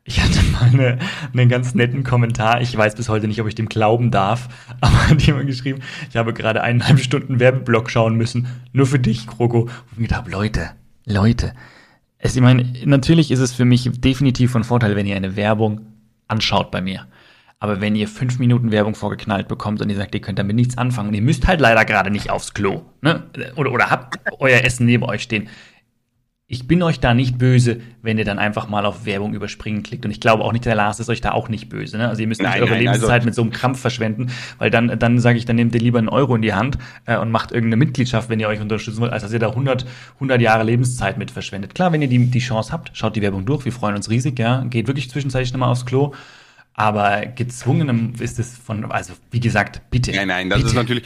[0.06, 1.00] Ich hatte mal eine,
[1.32, 2.62] einen ganz netten Kommentar.
[2.62, 4.50] Ich weiß bis heute nicht, ob ich dem glauben darf,
[4.82, 8.48] aber hat jemand geschrieben, ich habe gerade eineinhalb Stunden Werbeblock schauen müssen.
[8.74, 9.62] Nur für dich, Kroko.
[9.62, 10.72] Und ich gedacht, Leute,
[11.06, 11.54] Leute,
[12.24, 15.82] es, ich meine, natürlich ist es für mich definitiv von Vorteil, wenn ihr eine Werbung
[16.28, 17.06] anschaut bei mir.
[17.60, 20.78] Aber wenn ihr fünf Minuten Werbung vorgeknallt bekommt und ihr sagt, ihr könnt damit nichts
[20.78, 23.24] anfangen und ihr müsst halt leider gerade nicht aufs Klo, ne?
[23.56, 25.50] Oder, oder habt euer Essen neben euch stehen,
[26.54, 30.06] ich bin euch da nicht böse, wenn ihr dann einfach mal auf Werbung überspringen klickt.
[30.06, 31.98] Und ich glaube auch nicht, der Lars ist euch da auch nicht böse.
[31.98, 32.08] Ne?
[32.08, 34.28] Also ihr müsst nicht eure nein, Lebenszeit also mit so einem Krampf verschwenden,
[34.60, 37.18] weil dann, dann sage ich, dann nehmt ihr lieber einen Euro in die Hand äh,
[37.18, 39.86] und macht irgendeine Mitgliedschaft, wenn ihr euch unterstützen wollt, als dass ihr da 100,
[40.16, 41.74] 100 Jahre Lebenszeit mit verschwendet.
[41.74, 43.66] Klar, wenn ihr die, die Chance habt, schaut die Werbung durch.
[43.66, 44.38] Wir freuen uns riesig.
[44.38, 46.14] Ja, Geht wirklich zwischenzeitlich nochmal aufs Klo.
[46.76, 50.12] Aber gezwungenem ist es von, also wie gesagt, bitte.
[50.12, 50.70] Nein, nein, das bitte.
[50.70, 51.04] ist natürlich,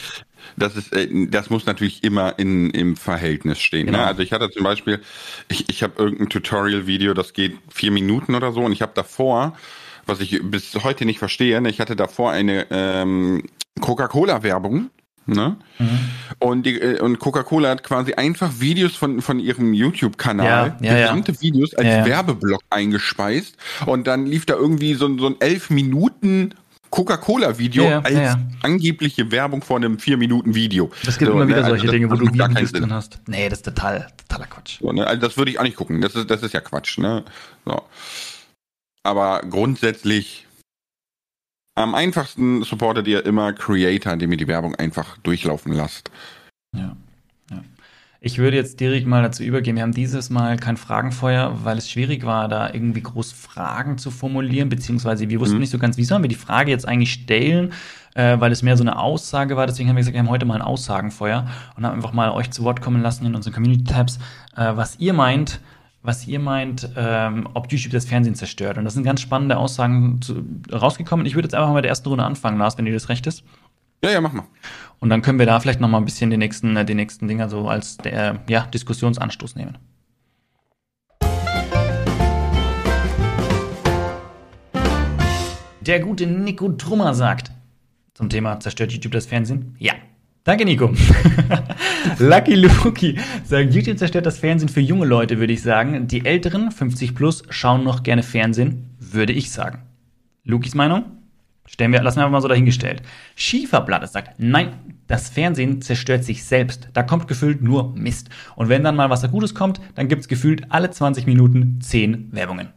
[0.56, 3.88] das ist, äh, das muss natürlich immer in, im Verhältnis stehen.
[3.88, 4.00] Genau.
[4.00, 4.06] Ne?
[4.06, 5.02] Also ich hatte zum Beispiel,
[5.50, 9.58] ich, ich habe irgendein Tutorial-Video, das geht vier Minuten oder so, und ich habe davor,
[10.06, 13.44] was ich bis heute nicht verstehe, ne, ich hatte davor eine ähm,
[13.82, 14.90] Coca-Cola-Werbung.
[15.28, 15.58] Ne?
[15.78, 16.00] Mhm.
[16.40, 20.98] Und, die, äh, und Coca-Cola hat quasi einfach Videos von, von ihrem YouTube-Kanal, Ja, ja,
[20.98, 21.02] ja.
[21.08, 22.06] gesamte Videos als Ja, ja.
[22.06, 23.58] Werbeblock eingespeist.
[23.86, 26.54] Und dann lief da irgendwie so, ein- so ein elf Minuten
[26.90, 28.40] Coca-Cola-Video Ja, ja, als ja, ja.
[28.64, 30.90] angebliche Werbung vor einem vier Minuten Video.
[31.06, 33.20] Es gibt So, immer ne, wieder also solche das Dinge, wo du Videos drin hast.
[33.28, 34.80] Nee, das ist total, totaler Quatsch.
[34.80, 35.06] So, ne?
[35.06, 36.00] Also das würde ich auch nicht gucken.
[36.00, 36.98] Das ist, das ist ja Quatsch.
[36.98, 37.26] Ne?
[37.66, 37.82] So.
[39.04, 40.47] Aber grundsätzlich
[41.78, 46.10] am einfachsten supportet ihr immer Creator, indem ihr die Werbung einfach durchlaufen lasst.
[46.76, 46.96] Ja.
[47.52, 47.64] ja.
[48.20, 49.76] Ich würde jetzt direkt mal dazu übergehen.
[49.76, 54.10] Wir haben dieses Mal kein Fragenfeuer, weil es schwierig war, da irgendwie groß Fragen zu
[54.10, 55.62] formulieren, beziehungsweise wir wussten Mhm.
[55.62, 57.74] nicht so ganz, wie sollen wir die Frage jetzt eigentlich stellen,
[58.16, 59.68] äh, weil es mehr so eine Aussage war.
[59.68, 62.50] Deswegen haben wir gesagt, wir haben heute mal ein Aussagenfeuer und haben einfach mal euch
[62.50, 64.18] zu Wort kommen lassen in unseren Community-Tabs,
[64.56, 65.60] äh, was ihr meint,
[66.08, 68.78] was ihr meint, ähm, ob YouTube das Fernsehen zerstört.
[68.78, 70.42] Und das sind ganz spannende Aussagen zu,
[70.72, 71.26] rausgekommen.
[71.26, 73.28] Ich würde jetzt einfach mal mit der ersten Runde anfangen, Lars, wenn dir das recht
[73.28, 73.44] ist.
[74.02, 74.46] Ja, ja, mach mal.
[75.00, 77.28] Und dann können wir da vielleicht noch mal ein bisschen die nächsten, äh, die nächsten
[77.28, 79.78] Dinger so als der, ja, Diskussionsanstoß nehmen.
[85.82, 87.52] Der gute Nico Trummer sagt
[88.14, 89.76] zum Thema zerstört YouTube das Fernsehen?
[89.78, 89.94] Ja.
[90.48, 90.94] Danke, Nico.
[92.20, 96.08] Lucky Luki sagt, YouTube zerstört das Fernsehen für junge Leute, würde ich sagen.
[96.08, 99.80] Die Älteren, 50 plus, schauen noch gerne Fernsehen, würde ich sagen.
[100.46, 101.04] Lukis Meinung?
[101.66, 103.02] Stellen wir, lassen wir einfach mal so dahingestellt.
[103.36, 104.70] Schieferplatte sagt, nein,
[105.08, 106.88] das Fernsehen zerstört sich selbst.
[106.94, 108.30] Da kommt gefühlt nur Mist.
[108.56, 112.70] Und wenn dann mal was Gutes kommt, dann gibt's gefühlt alle 20 Minuten 10 Werbungen.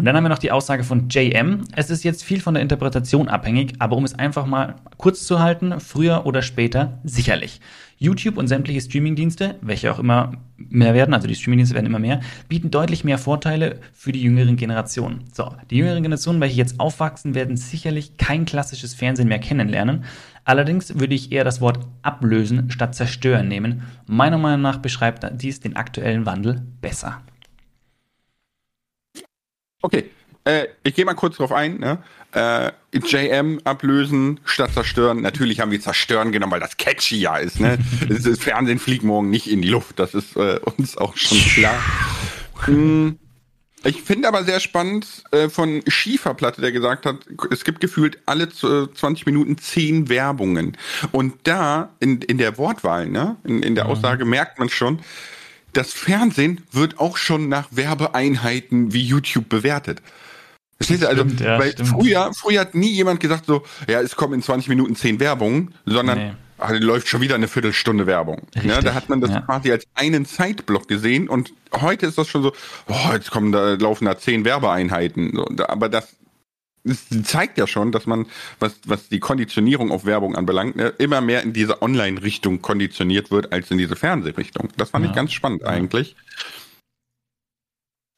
[0.00, 1.60] Und dann haben wir noch die Aussage von JM.
[1.76, 5.40] Es ist jetzt viel von der Interpretation abhängig, aber um es einfach mal kurz zu
[5.40, 7.60] halten, früher oder später sicherlich.
[7.98, 12.20] YouTube und sämtliche Streamingdienste, welche auch immer mehr werden, also die Streamingdienste werden immer mehr,
[12.48, 15.24] bieten deutlich mehr Vorteile für die jüngeren Generationen.
[15.34, 20.04] So, die jüngeren Generationen, welche jetzt aufwachsen, werden sicherlich kein klassisches Fernsehen mehr kennenlernen.
[20.46, 23.82] Allerdings würde ich eher das Wort ablösen statt zerstören nehmen.
[24.06, 27.20] Meiner Meinung nach beschreibt dies den aktuellen Wandel besser.
[29.82, 30.10] Okay,
[30.44, 31.78] äh, ich gehe mal kurz drauf ein.
[31.78, 31.98] Ne?
[32.32, 35.20] Äh, JM ablösen statt zerstören.
[35.20, 37.60] Natürlich haben wir zerstören genommen, weil das catchy ja ist.
[37.60, 37.78] Ne?
[38.08, 39.98] das, das Fernsehen fliegt morgen nicht in die Luft.
[39.98, 41.78] Das ist äh, uns auch schon klar.
[42.66, 43.18] Hm,
[43.82, 47.16] ich finde aber sehr spannend äh, von Schieferplatte, der gesagt hat,
[47.50, 50.76] es gibt gefühlt alle z- 20 Minuten 10 Werbungen.
[51.12, 55.00] Und da in, in der Wortwahl, ne, in, in der Aussage merkt man schon,
[55.72, 60.02] das Fernsehen wird auch schon nach Werbeeinheiten wie YouTube bewertet.
[60.76, 61.08] Verstehst du?
[61.08, 61.88] Also, Stimmt, ja, weil stimmt.
[61.90, 65.74] früher, früher hat nie jemand gesagt so, ja, es kommen in 20 Minuten 10 Werbungen,
[65.84, 66.32] sondern Nee.
[66.58, 68.46] ah, läuft schon wieder eine Viertelstunde Werbung.
[68.54, 69.40] Ja, Richtig, da hat man das ja.
[69.42, 72.52] quasi als einen Zeitblock gesehen und heute ist das schon so,
[72.88, 75.32] oh, jetzt kommen da, laufen da 10 Werbeeinheiten.
[75.34, 76.16] So, aber das
[77.24, 78.26] zeigt ja schon, dass man,
[78.58, 83.52] was, was die Konditionierung auf Werbung anbelangt, ne, immer mehr in diese Online-Richtung konditioniert wird,
[83.52, 84.70] als in diese Fernsehrichtung.
[84.76, 85.10] Das fand Ja.
[85.10, 86.16] ich ganz spannend eigentlich.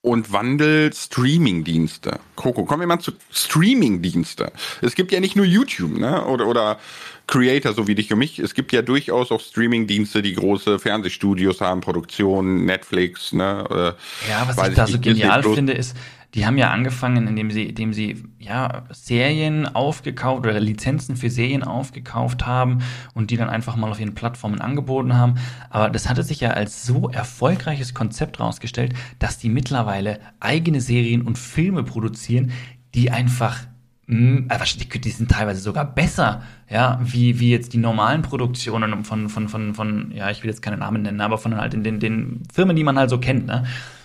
[0.04, 2.18] Und Wandel Streaming-Dienste.
[2.34, 4.50] Coco, kommen wir mal zu Streaming-Dienste.
[4.80, 6.24] Es gibt ja nicht nur YouTube, ne?
[6.26, 6.80] Oder, oder
[7.28, 8.40] Creator, so wie dich und mich.
[8.40, 13.94] Es gibt ja durchaus auch Streaming-Dienste, die große Fernsehstudios haben, Produktionen, Netflix, ne?
[14.28, 15.96] Ja, was weiß ich da so genial finde, ist,
[16.34, 21.62] die haben ja angefangen, indem sie, indem sie ja Serien aufgekauft oder Lizenzen für Serien
[21.62, 22.78] aufgekauft haben
[23.12, 25.34] und die dann einfach mal auf ihren Plattformen angeboten haben.
[25.68, 31.22] Aber das hatte sich ja als so erfolgreiches Konzept rausgestellt, dass die mittlerweile eigene Serien
[31.22, 32.52] und Filme produzieren,
[32.94, 33.58] die einfach
[34.06, 39.48] wahrscheinlich- die, sind teilweise sogar besser, ja, wie, wie jetzt die normalen Produktionen von, von,
[39.48, 42.42] von, von, ja, ich will jetzt keine Namen nennen, aber von halt den, den, den
[42.52, 43.64] Firmen, die man halt so kennt, ne?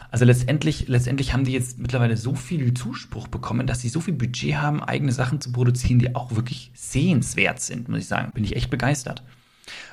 [0.10, 4.13] Also letztendlich, letztendlich haben die jetzt mittlerweile so viel Zuspruch bekommen, dass sie so viel
[4.13, 8.32] Budget haben, eigene Sachen zu produzieren, die auch wirklich sehenswert sind, muss ich sagen.
[8.34, 9.24] Bin ich echt begeistert.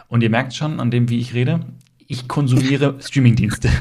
[0.09, 1.61] Und ihr merkt schon an dem, wie ich rede,
[2.07, 3.71] ich konsumiere Streamingdienste.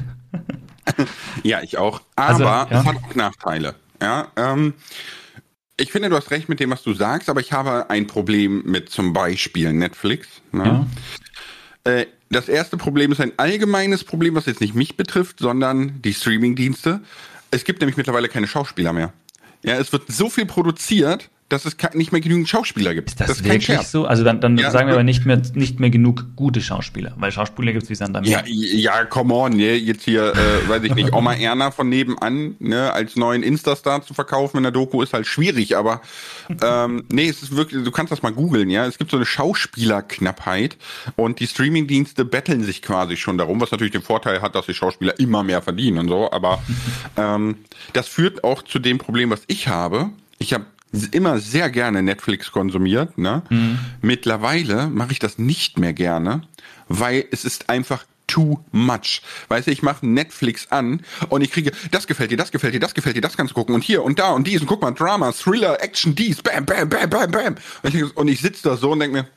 [1.44, 2.02] Ja, ich auch.
[2.16, 2.82] Also, Aber ja.
[2.82, 3.76] es hat auch Nachteile.
[4.02, 4.74] Ja, ähm,
[5.78, 8.64] ich finde, du hast recht mit dem, was du sagst, aber ich habe ein Problem
[8.66, 10.28] mit zum Beispiel Netflix.
[10.52, 10.86] Ne?
[11.84, 16.14] Äh, das erste Problem ist ein allgemeines Problem, was jetzt nicht mich betrifft, sondern die
[16.14, 17.02] Streamingdienste.
[17.52, 19.14] Es gibt nämlich mittlerweile keine Schauspieler mehr.
[19.64, 23.10] Ja, es wird so viel produziert, dass es nicht mehr genügend Schauspieler gibt.
[23.10, 24.06] Ist das, das ist wirklich so?
[24.06, 27.32] Also dann, dann ja, sagen wir aber nicht mehr, nicht mehr genug gute Schauspieler, weil
[27.32, 29.76] Schauspieler gibt es wie Sand am Ja, ja, come on, ne?
[29.76, 34.16] jetzt hier, äh, weiß ich nicht, Oma Erna von nebenan, ne, als neuen Instastar zu
[34.16, 36.02] verkaufen in der Doku ist halt schwierig, aber
[36.62, 38.88] ähm, nee, es ist wirklich, du kannst das mal googeln, ja.
[38.88, 40.78] Es gibt so eine Schauspielerknappheit
[41.16, 44.74] und die Streamingdienste betteln sich quasi schon darum, was natürlich den Vorteil hat, dass die
[44.74, 46.64] Schauspieler immer mehr verdienen und so, aber
[47.16, 47.58] ähm,
[47.94, 50.10] das führt auch zu dem Problem, was ich habe.
[50.40, 50.66] Ich habe
[51.12, 53.18] immer sehr gerne Netflix konsumiert.
[53.18, 53.42] Ne?
[53.50, 53.80] Mhm.
[54.02, 56.42] Mittlerweile mache ich das nicht mehr gerne,
[56.88, 59.22] weil es ist einfach too much.
[59.50, 62.80] Weißt du, ich mache Netflix an und ich kriege, das gefällt dir, das gefällt dir,
[62.80, 64.82] das gefällt dir, das kannst du gucken und hier und da und dies und guck
[64.82, 67.56] mal, Drama, Thriller, Action, dies, bam, bam, bam, bam, bam.
[67.82, 69.28] Und ich, und ich sitze da so und denke mir,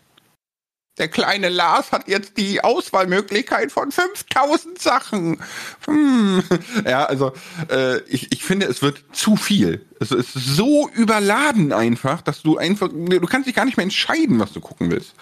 [0.98, 5.42] der kleine Lars hat jetzt die Auswahlmöglichkeit von 5000 Sachen.
[5.86, 6.42] Hm.
[6.84, 7.32] Ja, also
[7.70, 9.84] äh, ich, ich finde, es wird zu viel.
[10.00, 14.38] Es ist so überladen einfach, dass du einfach, du kannst dich gar nicht mehr entscheiden,
[14.38, 15.14] was du gucken willst.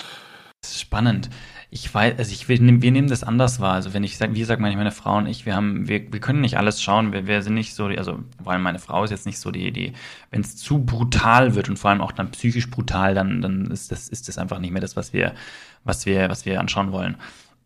[0.63, 1.29] Das ist spannend.
[1.77, 3.73] Ich weiß, also ich, wir, wir nehmen das anders wahr.
[3.73, 6.21] Also wenn ich sage, wie sagt meine, meine Frau und ich, wir haben, wir, wir
[6.21, 7.13] können nicht alles schauen.
[7.13, 9.73] Wir, wir sind nicht so, also vor allem meine Frau ist jetzt nicht so die,
[9.73, 9.93] die,
[10.31, 13.91] wenn es zu brutal wird und vor allem auch dann psychisch brutal, dann, dann ist
[13.91, 15.35] das, ist das einfach nicht mehr das, was wir,
[15.83, 17.17] was wir, was wir anschauen wollen.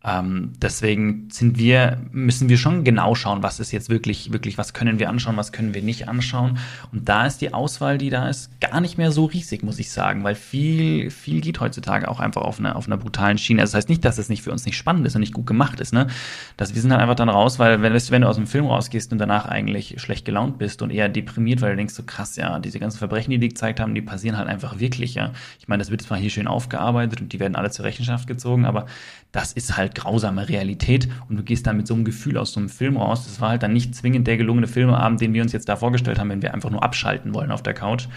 [0.01, 4.73] Ähm, deswegen sind wir, müssen wir schon genau schauen, was ist jetzt wirklich, wirklich, was
[4.73, 6.57] können wir anschauen, was können wir nicht anschauen.
[6.93, 9.91] Und da ist die Auswahl, die da ist, gar nicht mehr so riesig, muss ich
[9.91, 13.61] sagen, weil viel, viel geht heutzutage auch einfach auf einer, auf einer brutalen Schiene.
[13.61, 15.45] Also das heißt nicht, dass es nicht für uns nicht spannend ist und nicht gut
[15.45, 16.07] gemacht ist, ne?
[16.55, 19.11] Dass wir sind halt einfach dann raus, weil wenn, wenn du aus dem Film rausgehst
[19.11, 22.59] und danach eigentlich schlecht gelaunt bist und eher deprimiert, weil du denkst so krass, ja,
[22.59, 25.33] diese ganzen Verbrechen, die die gezeigt haben, die passieren halt einfach wirklich, ja.
[25.59, 28.63] Ich meine, das wird zwar hier schön aufgearbeitet und die werden alle zur Rechenschaft gezogen,
[28.63, 28.85] aber
[29.31, 32.59] das ist halt grausame Realität und du gehst dann mit so einem Gefühl aus so
[32.59, 33.25] einem Film raus.
[33.25, 36.19] Das war halt dann nicht zwingend der gelungene Filmeabend, den wir uns jetzt da vorgestellt
[36.19, 38.07] haben, wenn wir einfach nur abschalten wollen auf der Couch.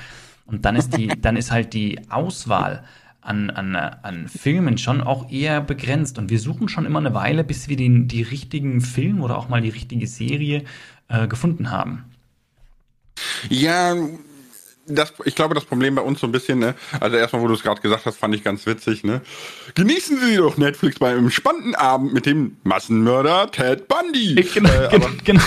[0.47, 2.85] Und dann ist die, dann ist halt die Auswahl
[3.21, 6.19] an, an, an Filmen schon auch eher begrenzt.
[6.19, 9.49] Und wir suchen schon immer eine Weile, bis wir den, die richtigen Film oder auch
[9.49, 10.65] mal die richtige Serie
[11.09, 12.05] äh, gefunden haben.
[13.49, 13.95] Ja,
[14.87, 17.55] das, ich glaube, das Problem bei uns so ein bisschen, ne, also erstmal, wo du
[17.55, 19.21] es gerade gesagt hast, fand ich ganz witzig, ne?
[19.75, 24.35] Genießen Sie doch Netflix bei einem spannenden Abend mit dem Massenmörder Ted Bundy.
[24.53, 25.43] Genau, äh, aber, genau.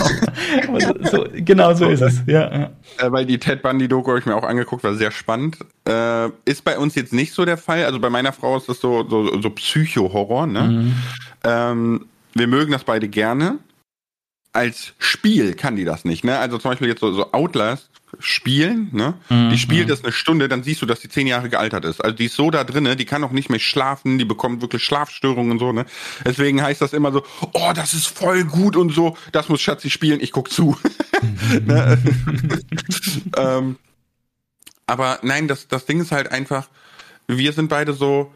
[1.11, 2.51] so, genau so ist es, ja.
[2.51, 2.71] ja.
[2.97, 5.57] Äh, weil die Ted Bundy-Doku habe ich mir auch angeguckt, war sehr spannend.
[5.87, 7.83] Äh, ist bei uns jetzt nicht so der Fall.
[7.85, 10.61] Also bei meiner Frau ist das so, so, so Psycho-Horror, ne?
[10.61, 10.95] Mhm.
[11.43, 13.59] Ähm, wir mögen das beide gerne.
[14.53, 16.39] Als Spiel kann die das nicht, ne?
[16.39, 19.15] Also zum Beispiel jetzt so, so Outlast spielen, ne?
[19.29, 19.49] Mhm.
[19.49, 22.03] Die spielt das eine Stunde, dann siehst du, dass die zehn Jahre gealtert ist.
[22.03, 24.83] Also die ist so da drinne, die kann auch nicht mehr schlafen, die bekommt wirklich
[24.83, 25.85] Schlafstörungen und so, ne?
[26.25, 27.23] Deswegen heißt das immer so,
[27.53, 30.77] oh, das ist voll gut und so, das muss Schatzi spielen, ich guck zu.
[31.65, 31.97] ne?
[33.37, 33.77] ähm,
[34.87, 36.69] aber nein, das, das Ding ist halt einfach,
[37.27, 38.33] wir sind beide so,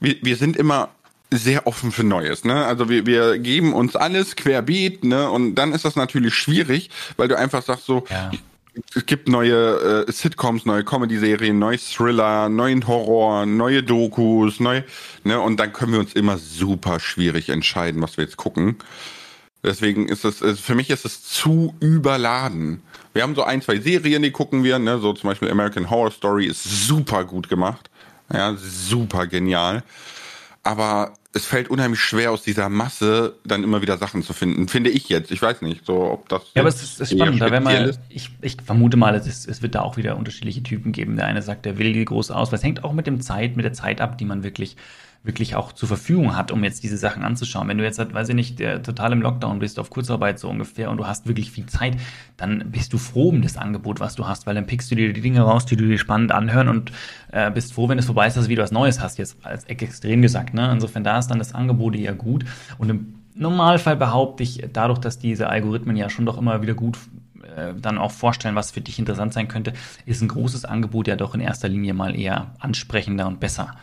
[0.00, 0.90] wir, wir sind immer
[1.30, 2.66] sehr offen für Neues, ne?
[2.66, 5.30] Also wir, wir geben uns alles querbeet, ne?
[5.30, 8.30] Und dann ist das natürlich schwierig, weil du einfach sagst so, ja
[8.94, 14.82] es gibt neue äh, Sitcoms, neue Comedy-Serien, neue Thriller, neuen Horror, neue Dokus, neu,
[15.24, 18.76] ne, und dann können wir uns immer super schwierig entscheiden, was wir jetzt gucken.
[19.62, 22.82] Deswegen ist es, für mich ist es zu überladen.
[23.12, 26.10] Wir haben so ein, zwei Serien, die gucken wir, ne, so zum Beispiel American Horror
[26.10, 27.90] Story ist super gut gemacht.
[28.32, 29.84] Ja, super genial.
[30.62, 34.90] Aber es fällt unheimlich schwer aus dieser Masse dann immer wieder Sachen zu finden, finde
[34.90, 35.30] ich jetzt.
[35.30, 36.42] Ich weiß nicht, so ob das.
[36.54, 37.40] Ja, aber es ist, ist spannend.
[37.40, 40.92] Da mal, ich, ich vermute mal, es, ist, es wird da auch wieder unterschiedliche Typen
[40.92, 41.16] geben.
[41.16, 42.58] Der eine sagt, der will die große Auswahl.
[42.58, 44.76] Es hängt auch mit dem Zeit, mit der Zeit ab, die man wirklich
[45.24, 47.68] wirklich auch zur Verfügung hat, um jetzt diese Sachen anzuschauen.
[47.68, 50.96] Wenn du jetzt, weiß ich nicht, total im Lockdown bist, auf Kurzarbeit so ungefähr und
[50.96, 51.96] du hast wirklich viel Zeit,
[52.36, 55.12] dann bist du froh um das Angebot, was du hast, weil dann pickst du dir
[55.12, 56.92] die Dinge raus, die du dir spannend anhören und
[57.30, 59.64] äh, bist froh, wenn es vorbei ist, dass du wieder was Neues hast, jetzt als
[59.64, 60.54] extrem gesagt.
[60.54, 60.70] Ne?
[60.72, 62.44] Insofern da ist dann das Angebot eher gut
[62.78, 66.98] und im Normalfall behaupte ich, dadurch, dass diese Algorithmen ja schon doch immer wieder gut
[67.56, 69.72] äh, dann auch vorstellen, was für dich interessant sein könnte,
[70.04, 73.74] ist ein großes Angebot ja doch in erster Linie mal eher ansprechender und besser.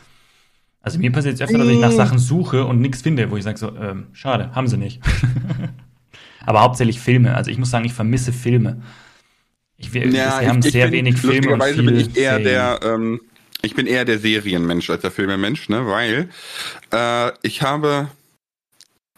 [0.81, 3.43] Also mir passiert es öfter, dass ich nach Sachen suche und nichts finde, wo ich
[3.43, 5.01] sage so, ähm, schade, haben sie nicht.
[6.45, 7.35] Aber hauptsächlich Filme.
[7.35, 8.81] Also ich muss sagen, ich vermisse Filme.
[9.77, 11.55] Ich, wir, ja, wir haben ich, sehr ich wenig bin, Filme.
[11.55, 12.43] Lustigerweise bin ich eher Serien.
[12.43, 13.21] der, ähm,
[13.61, 15.85] ich bin eher der Serienmensch als der Filmemensch, ne?
[15.85, 16.29] Weil
[16.91, 18.09] äh, ich habe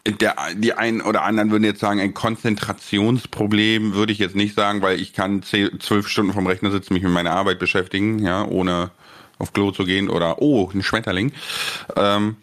[0.06, 4.82] der, die einen oder anderen würden jetzt sagen, ein Konzentrationsproblem würde ich jetzt nicht sagen,
[4.82, 8.44] weil ich kann zehn, zwölf Stunden vom Rechner sitzen, mich mit meiner Arbeit beschäftigen, ja,
[8.44, 8.90] ohne
[9.42, 11.34] auf Klo zu gehen oder oh, ein Schmetterling.
[11.96, 12.38] Ähm,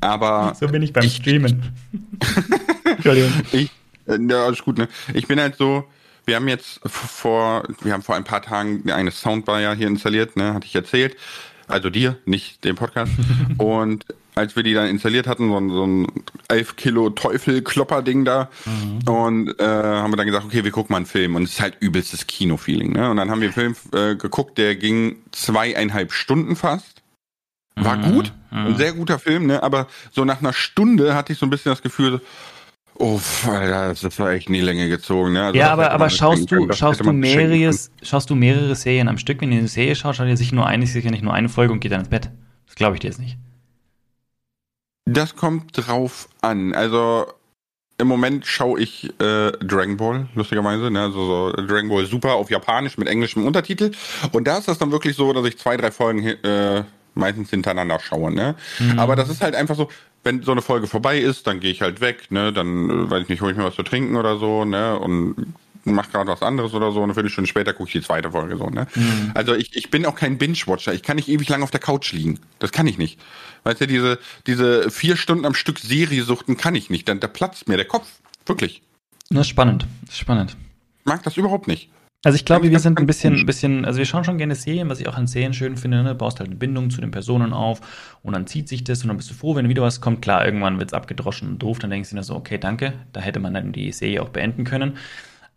[0.00, 0.54] aber.
[0.60, 1.72] so bin ich beim ich, Streamen.
[2.84, 3.32] Entschuldigung.
[3.52, 3.70] Ich,
[4.06, 4.88] äh, ja, ist gut, ne?
[5.14, 5.84] Ich bin halt so,
[6.24, 10.36] wir haben jetzt vor, wir haben vor ein paar Tagen eine Soundbar ja hier installiert,
[10.36, 11.16] ne, hatte ich erzählt.
[11.66, 13.12] Also dir, nicht dem Podcast.
[13.58, 14.06] und
[14.38, 16.06] als wir die dann installiert hatten, so ein, so ein
[16.48, 18.48] 11 Kilo Teufel-Klopper-Ding da.
[18.64, 19.08] Mhm.
[19.08, 21.34] Und äh, haben wir dann gesagt, okay, wir gucken mal einen Film.
[21.34, 22.92] Und es ist halt übelstes Kino-Feeling.
[22.92, 23.10] Ne?
[23.10, 27.02] Und dann haben wir einen Film äh, geguckt, der ging zweieinhalb Stunden fast.
[27.74, 28.12] War mhm.
[28.12, 28.76] gut, ein mhm.
[28.76, 29.62] sehr guter Film, ne?
[29.62, 32.20] aber so nach einer Stunde hatte ich so ein bisschen das Gefühl,
[33.00, 35.34] Oh, Alter, das war echt nie Länge gezogen.
[35.34, 35.44] Ne?
[35.44, 37.72] Also ja, aber, aber schaust du, schaust du mehrere,
[38.02, 39.40] schaust du mehrere Serien am Stück?
[39.40, 41.72] Wenn du eine Serie schaust, schaut ihr sicher nur eine, sicher nicht nur eine Folge
[41.72, 42.30] und geht dann ins Bett.
[42.66, 43.38] Das glaube ich dir jetzt nicht.
[45.12, 46.74] Das kommt drauf an.
[46.74, 47.26] Also
[47.98, 50.90] im Moment schaue ich äh, Dragon Ball, lustigerweise.
[50.90, 51.00] Ne?
[51.00, 53.90] Also so Dragon Ball Super auf Japanisch mit englischem Untertitel.
[54.32, 57.98] Und da ist das dann wirklich so, dass ich zwei, drei Folgen äh, meistens hintereinander
[58.00, 58.32] schaue.
[58.32, 58.54] Ne?
[58.78, 58.98] Mhm.
[58.98, 59.88] Aber das ist halt einfach so,
[60.24, 62.52] wenn so eine Folge vorbei ist, dann gehe ich halt weg, ne?
[62.52, 64.98] Dann, äh, weiß ich nicht, hole ich mir was zu trinken oder so, ne?
[64.98, 65.54] Und
[65.92, 68.56] mach gerade was anderes oder so, und eine Viertelstunde später gucke ich die zweite Folge
[68.56, 68.86] so, ne?
[68.94, 69.32] Mhm.
[69.34, 70.94] Also ich, ich bin auch kein Binge-Watcher.
[70.94, 72.38] Ich kann nicht ewig lang auf der Couch liegen.
[72.58, 73.18] Das kann ich nicht.
[73.64, 77.08] Weißt du, diese, diese vier Stunden am Stück Serie suchten kann ich nicht.
[77.08, 78.06] Dann da platzt mir der Kopf.
[78.46, 78.82] Wirklich.
[79.30, 79.86] Das ist spannend.
[80.02, 80.56] Das ist spannend.
[81.00, 81.90] Ich mag das überhaupt nicht.
[82.24, 84.88] Also ich glaube, wir sind ein bisschen, ein bisschen, also wir schauen schon gerne Serien,
[84.88, 86.16] was ich auch an Serien schön finde, ne?
[86.16, 87.80] baust halt eine Bindung zu den Personen auf
[88.24, 90.20] und dann zieht sich das und dann bist du froh, wenn wieder was kommt.
[90.20, 93.38] Klar, irgendwann wird's abgedroschen und doof, dann denkst du dir so, okay, danke, da hätte
[93.38, 94.96] man dann die Serie auch beenden können.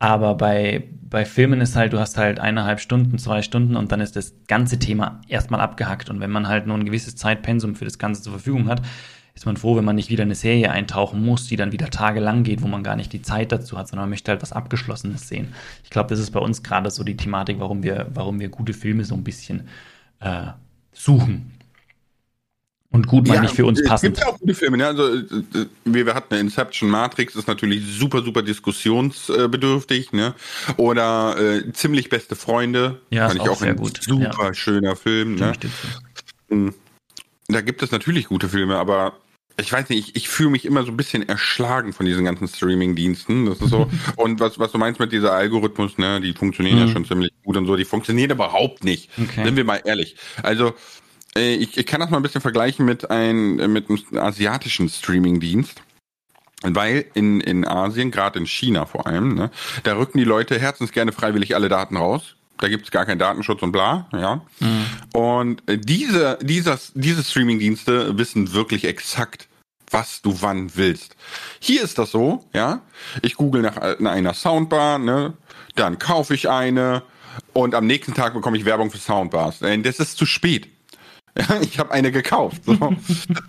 [0.01, 4.01] Aber bei, bei Filmen ist halt, du hast halt eineinhalb Stunden, zwei Stunden und dann
[4.01, 6.09] ist das ganze Thema erstmal abgehackt.
[6.09, 8.81] Und wenn man halt nur ein gewisses Zeitpensum für das Ganze zur Verfügung hat,
[9.35, 12.41] ist man froh, wenn man nicht wieder eine Serie eintauchen muss, die dann wieder tagelang
[12.41, 15.27] geht, wo man gar nicht die Zeit dazu hat, sondern man möchte halt was Abgeschlossenes
[15.27, 15.53] sehen.
[15.83, 18.73] Ich glaube, das ist bei uns gerade so die Thematik, warum wir, warum wir gute
[18.73, 19.67] Filme so ein bisschen
[20.19, 20.47] äh,
[20.93, 21.51] suchen.
[22.91, 24.17] Und gut, ja, nicht für uns passend.
[24.17, 24.77] Es gibt ja auch gute Filme.
[24.77, 24.85] Ne?
[24.85, 25.23] Also, äh,
[25.85, 30.11] wir, wir hatten Inception Matrix, ist natürlich super, super diskussionsbedürftig.
[30.11, 30.35] Ne?
[30.75, 32.99] Oder äh, Ziemlich beste Freunde.
[33.09, 33.99] Ja, fand ich auch, auch ein gut.
[34.03, 34.53] super ja.
[34.53, 35.35] schöner Film.
[35.35, 35.53] Ne?
[36.49, 36.73] Hm.
[37.47, 39.13] Da gibt es natürlich gute Filme, aber
[39.57, 42.47] ich weiß nicht, ich, ich fühle mich immer so ein bisschen erschlagen von diesen ganzen
[42.47, 43.45] Streaming-Diensten.
[43.45, 43.89] Das ist so.
[44.17, 46.87] und was, was du meinst mit dieser Algorithmus, ne, die funktionieren mhm.
[46.87, 49.09] ja schon ziemlich gut und so, die funktionieren überhaupt nicht.
[49.21, 49.45] Okay.
[49.45, 50.15] Sind wir mal ehrlich.
[50.43, 50.73] Also, äh,
[51.35, 55.81] ich, ich kann das mal ein bisschen vergleichen mit, ein, mit einem asiatischen Streaming-Dienst.
[56.63, 59.49] Weil in, in Asien, gerade in China vor allem, ne,
[59.81, 63.61] da rücken die Leute herzensgerne freiwillig alle Daten raus da gibt es gar keinen Datenschutz
[63.61, 64.41] und bla, ja.
[64.59, 64.85] Mhm.
[65.13, 69.47] Und äh, diese, dieser, diese Streaming-Dienste wissen wirklich exakt,
[69.89, 71.15] was du wann willst.
[71.59, 72.81] Hier ist das so, ja.
[73.21, 75.33] Ich google nach, nach einer Soundbar, ne,
[75.75, 77.03] dann kaufe ich eine
[77.53, 79.61] und am nächsten Tag bekomme ich Werbung für Soundbars.
[79.63, 80.69] Äh, das ist zu spät.
[81.37, 82.65] Ja, ich habe eine gekauft.
[82.65, 82.73] So.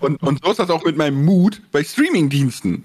[0.00, 2.84] und, und so ist das auch mit meinem Mut bei Streaming-Diensten.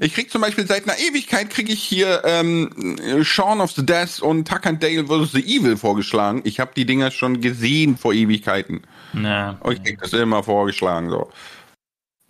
[0.00, 2.70] Ich krieg zum Beispiel seit einer Ewigkeit kriege ich hier ähm,
[3.22, 5.32] Shaun of the Death und Tuck and Dale vs.
[5.32, 6.42] The Evil vorgeschlagen.
[6.44, 8.82] Ich habe die Dinger schon gesehen vor Ewigkeiten.
[9.14, 9.56] Ja.
[9.60, 11.30] Und ich krieg das immer vorgeschlagen so.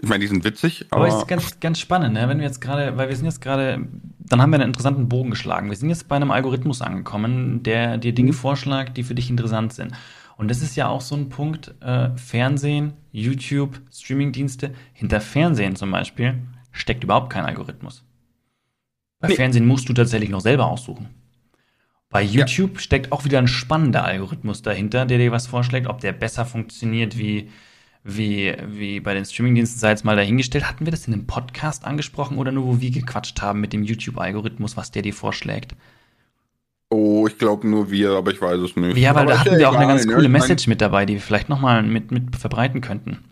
[0.01, 1.07] Ich meine, die sind witzig, aber.
[1.07, 2.29] Aber ist ganz, ganz spannend, ne?
[2.29, 5.31] Wenn wir jetzt gerade, weil wir sind jetzt gerade, dann haben wir einen interessanten Bogen
[5.31, 5.71] geschlagen.
[5.71, 8.37] Wir sind jetzt bei einem Algorithmus angekommen, der dir Dinge mhm.
[8.37, 9.93] vorschlägt, die für dich interessant sind.
[10.37, 14.75] Und das ist ja auch so ein Punkt, äh, Fernsehen, YouTube, Streamingdienste.
[14.93, 18.05] Hinter Fernsehen zum Beispiel steckt überhaupt kein Algorithmus.
[19.19, 19.35] Bei nee.
[19.35, 21.09] Fernsehen musst du tatsächlich noch selber aussuchen.
[22.11, 22.81] Bei YouTube ja.
[22.81, 27.19] steckt auch wieder ein spannender Algorithmus dahinter, der dir was vorschlägt, ob der besser funktioniert
[27.19, 27.51] wie,
[28.05, 30.69] wie, wie bei den Streamingdiensten, sei jetzt mal dahingestellt.
[30.69, 33.83] Hatten wir das in einem Podcast angesprochen oder nur, wo wir gequatscht haben mit dem
[33.83, 35.75] YouTube-Algorithmus, was der dir vorschlägt?
[36.89, 38.97] Oh, ich glaube nur wir, aber ich weiß es nicht.
[38.97, 40.15] Ja, weil aber da hatten wir auch eine ganz ne?
[40.15, 43.25] coole Message mit dabei, die wir vielleicht nochmal mit, mit verbreiten könnten.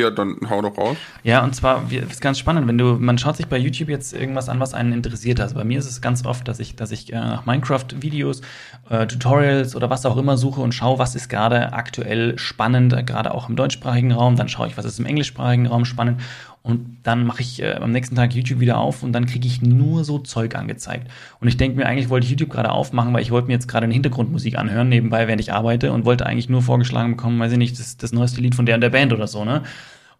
[0.00, 0.96] Ja, dann hau doch raus.
[1.24, 4.14] Ja, und zwar es ist ganz spannend, wenn du, man schaut sich bei YouTube jetzt
[4.14, 5.40] irgendwas an, was einen interessiert.
[5.40, 8.40] Also bei mir ist es ganz oft, dass ich, dass ich äh, nach Minecraft-Videos,
[8.88, 13.02] äh, Tutorials oder was auch immer suche und schaue, was ist gerade aktuell spannend, äh,
[13.02, 14.36] gerade auch im deutschsprachigen Raum.
[14.36, 16.22] Dann schaue ich, was ist im englischsprachigen Raum spannend.
[16.62, 19.62] Und dann mache ich äh, am nächsten Tag YouTube wieder auf und dann kriege ich
[19.62, 21.10] nur so Zeug angezeigt.
[21.40, 23.66] Und ich denke mir, eigentlich wollte ich YouTube gerade aufmachen, weil ich wollte mir jetzt
[23.66, 27.52] gerade eine Hintergrundmusik anhören, nebenbei, während ich arbeite und wollte eigentlich nur vorgeschlagen bekommen, weiß
[27.52, 29.62] ich nicht, das, das neueste Lied von der und der Band oder so, ne?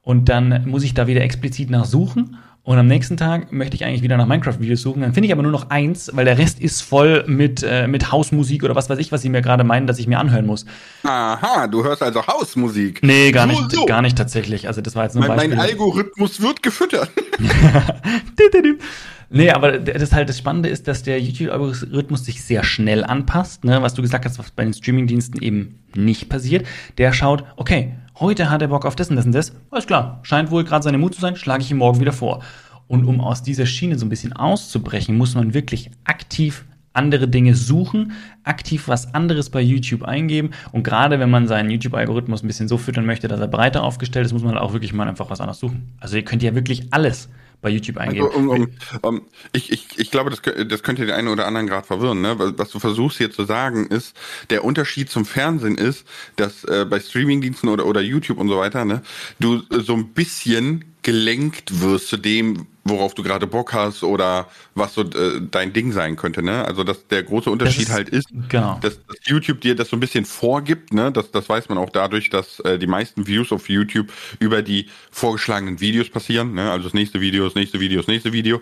[0.02, 2.38] Und dann muss ich da wieder explizit nachsuchen.
[2.62, 5.00] Und am nächsten Tag möchte ich eigentlich wieder nach Minecraft-Videos suchen.
[5.00, 8.12] Dann finde ich aber nur noch eins, weil der Rest ist voll mit, äh, mit
[8.12, 10.66] Hausmusik oder was weiß ich, was sie mir gerade meinen, dass ich mir anhören muss.
[11.02, 13.02] Aha, du hörst also Hausmusik.
[13.02, 13.86] Nee, gar nicht, so.
[13.86, 14.68] gar nicht tatsächlich.
[14.68, 17.10] Also das war jetzt nur mein, mein Algorithmus wird gefüttert.
[19.30, 23.80] nee, aber das halt das Spannende ist, dass der YouTube-Algorithmus sich sehr schnell anpasst, ne?
[23.80, 26.66] was du gesagt hast, was bei den Streaming-Diensten eben nicht passiert.
[26.98, 29.52] Der schaut, okay, Heute hat er Bock auf das und das und das.
[29.70, 32.42] Alles klar, scheint wohl gerade seine Mut zu sein, schlage ich ihm morgen wieder vor.
[32.86, 37.54] Und um aus dieser Schiene so ein bisschen auszubrechen, muss man wirklich aktiv andere Dinge
[37.54, 38.12] suchen,
[38.44, 40.50] aktiv was anderes bei YouTube eingeben.
[40.70, 44.26] Und gerade wenn man seinen YouTube-Algorithmus ein bisschen so füttern möchte, dass er breiter aufgestellt
[44.26, 45.94] ist, muss man auch wirklich mal einfach was anderes suchen.
[45.98, 47.30] Also ihr könnt ja wirklich alles
[47.60, 48.26] bei YouTube also, eingeben.
[48.26, 48.68] Also, um, um,
[49.02, 52.20] um, ich, ich, ich glaube, das, das könnte den einen oder anderen gerade verwirren.
[52.20, 52.36] Ne?
[52.38, 54.16] Was du versuchst hier zu sagen, ist,
[54.50, 56.06] der Unterschied zum Fernsehen ist,
[56.36, 59.02] dass äh, bei Streamingdiensten oder, oder YouTube und so weiter, ne,
[59.38, 64.94] du so ein bisschen gelenkt wirst zu dem, worauf du gerade Bock hast oder was
[64.94, 66.64] so äh, dein Ding sein könnte, ne?
[66.64, 68.78] Also dass der große Unterschied ist, halt ist, genau.
[68.80, 71.12] dass, dass, YouTube dir das so ein bisschen vorgibt, ne?
[71.12, 74.88] Das, das weiß man auch dadurch, dass äh, die meisten Views auf YouTube über die
[75.10, 76.70] vorgeschlagenen Videos passieren, ne?
[76.70, 78.60] Also das nächste Video, das nächste Video, das nächste Video.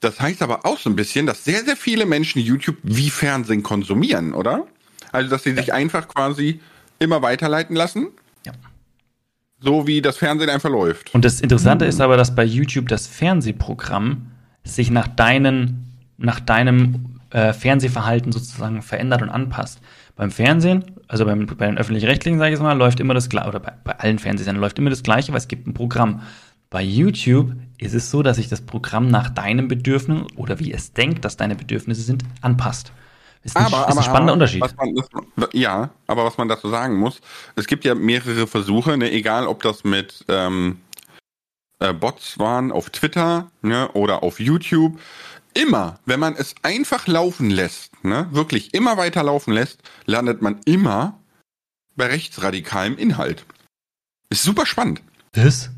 [0.00, 3.62] Das heißt aber auch so ein bisschen, dass sehr, sehr viele Menschen YouTube wie Fernsehen
[3.62, 4.66] konsumieren, oder?
[5.12, 6.60] Also dass sie sich einfach quasi
[6.98, 8.08] immer weiterleiten lassen
[9.60, 11.14] so wie das Fernsehen einfach läuft.
[11.14, 14.32] Und das Interessante ist aber, dass bei YouTube das Fernsehprogramm
[14.64, 19.80] sich nach, deinen, nach deinem äh, Fernsehverhalten sozusagen verändert und anpasst.
[20.16, 23.48] Beim Fernsehen, also beim, bei den öffentlich-rechtlichen, sage ich jetzt mal, läuft immer das gleiche,
[23.48, 26.22] oder bei, bei allen Fernsehsendern läuft immer das gleiche, weil es gibt ein Programm.
[26.68, 30.92] Bei YouTube ist es so, dass sich das Programm nach deinem Bedürfnis oder wie es
[30.92, 32.92] denkt, dass deine Bedürfnisse sind, anpasst.
[33.42, 34.76] Ist ein, aber, ist ein spannender aber, Unterschied.
[34.76, 34.94] Man,
[35.36, 37.20] das, ja, aber was man dazu sagen muss,
[37.56, 40.80] es gibt ja mehrere Versuche, ne, egal ob das mit ähm,
[41.78, 45.00] äh, Bots waren auf Twitter ne, oder auf YouTube.
[45.54, 50.60] Immer, wenn man es einfach laufen lässt, ne, wirklich immer weiter laufen lässt, landet man
[50.66, 51.18] immer
[51.96, 53.46] bei rechtsradikalem Inhalt.
[54.28, 55.02] Ist super spannend.
[55.32, 55.70] Das?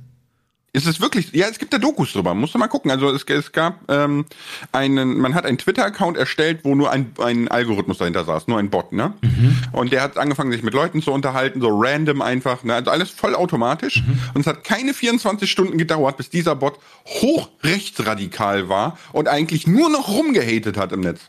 [0.74, 2.90] Ist es wirklich, ja, es gibt da Dokus drüber, musst du mal gucken.
[2.90, 4.24] Also es, es gab ähm,
[4.72, 8.70] einen, man hat einen Twitter-Account erstellt, wo nur ein, ein Algorithmus dahinter saß, nur ein
[8.70, 9.12] Bot, ne?
[9.20, 9.56] Mhm.
[9.72, 12.74] Und der hat angefangen, sich mit Leuten zu unterhalten, so random einfach, ne?
[12.74, 14.02] Also alles voll automatisch.
[14.02, 14.18] Mhm.
[14.32, 19.90] Und es hat keine 24 Stunden gedauert, bis dieser Bot hochrechtsradikal war und eigentlich nur
[19.90, 21.20] noch rumgehatet hat im Netz.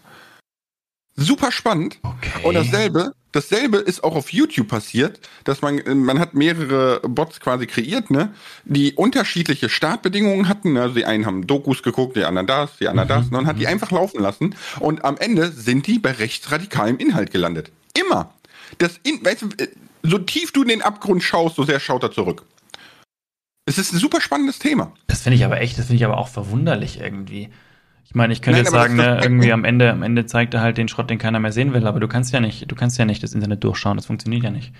[1.15, 1.99] Super spannend.
[2.01, 2.43] Okay.
[2.43, 7.65] Und dasselbe Dasselbe ist auch auf YouTube passiert, dass man, man hat mehrere Bots quasi
[7.65, 8.31] kreiert, ne,
[8.63, 10.77] die unterschiedliche Startbedingungen hatten.
[10.77, 13.57] Also die einen haben Dokus geguckt, die anderen das, die anderen das, ne, und hat
[13.57, 13.69] die mhm.
[13.69, 14.55] einfach laufen lassen.
[14.79, 17.71] Und am Ende sind die bei rechtsradikalem Inhalt gelandet.
[17.99, 18.35] Immer.
[18.77, 19.67] Das in, weißt du, äh,
[20.03, 22.45] so tief du in den Abgrund schaust, so sehr schaut er zurück.
[23.65, 24.93] Es ist ein super spannendes Thema.
[25.07, 27.49] Das finde ich aber echt, das finde ich aber auch verwunderlich irgendwie.
[28.13, 30.61] Ich meine, ich könnte Nein, jetzt sagen, ne, irgendwie am Ende, am Ende zeigt er
[30.61, 32.99] halt den Schrott, den keiner mehr sehen will, aber du kannst ja nicht, du kannst
[32.99, 34.71] ja nicht das Internet durchschauen, das funktioniert ja nicht.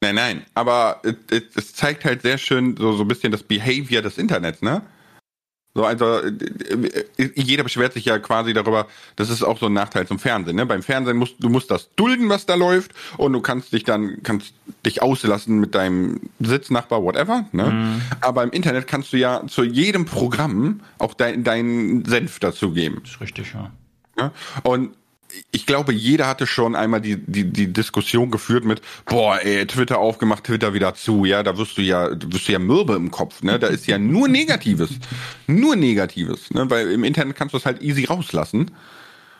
[0.00, 4.02] Nein, nein, aber es, es zeigt halt sehr schön so, so ein bisschen das Behavior
[4.02, 4.82] des Internets, ne?
[5.74, 6.28] So, also äh,
[7.16, 10.56] äh, jeder beschwert sich ja quasi darüber, das ist auch so ein Nachteil zum Fernsehen.
[10.56, 10.66] Ne?
[10.66, 14.22] Beim Fernsehen musst du musst das dulden, was da läuft, und du kannst dich dann
[14.22, 14.52] kannst
[14.84, 17.46] dich auslassen mit deinem Sitznachbar, whatever.
[17.52, 17.70] Ne?
[17.70, 18.02] Mhm.
[18.20, 22.98] Aber im Internet kannst du ja zu jedem Programm auch deinen dein Senf dazugeben.
[23.02, 23.70] Das ist richtig, ja.
[24.18, 24.32] ja?
[24.62, 24.90] Und
[25.50, 29.98] ich glaube, jeder hatte schon einmal die, die, die Diskussion geführt mit, boah, ey, Twitter
[29.98, 33.42] aufgemacht, Twitter wieder zu, ja, da wirst du ja, wirst du ja mürbe im Kopf,
[33.42, 33.58] ne?
[33.58, 34.90] Da ist ja nur Negatives.
[35.46, 36.68] nur Negatives, ne?
[36.68, 38.70] Weil im Internet kannst du es halt easy rauslassen.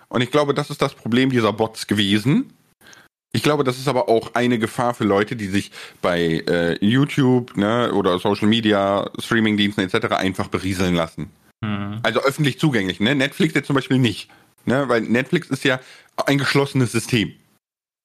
[0.09, 2.53] Und ich glaube, das ist das Problem dieser Bots gewesen.
[3.35, 5.71] Ich glaube, das ist aber auch eine Gefahr für Leute, die sich
[6.03, 10.17] bei äh, YouTube ne, oder Social Media, Streamingdiensten etc.
[10.17, 11.31] einfach berieseln lassen.
[11.63, 12.01] Mhm.
[12.03, 13.01] Also öffentlich zugänglich.
[13.01, 13.15] Ne?
[13.15, 14.29] Netflix jetzt zum Beispiel nicht.
[14.65, 14.89] Ne?
[14.89, 15.81] Weil Netflix ist ja
[16.27, 17.33] ein geschlossenes System.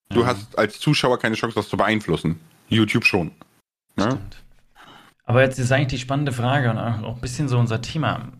[0.09, 0.27] Du ja.
[0.27, 2.39] hast als Zuschauer keine Chance, das zu beeinflussen.
[2.69, 3.31] YouTube schon.
[3.95, 4.19] Ne?
[5.25, 8.31] Aber jetzt ist eigentlich die spannende Frage und auch ein bisschen so unser Thema.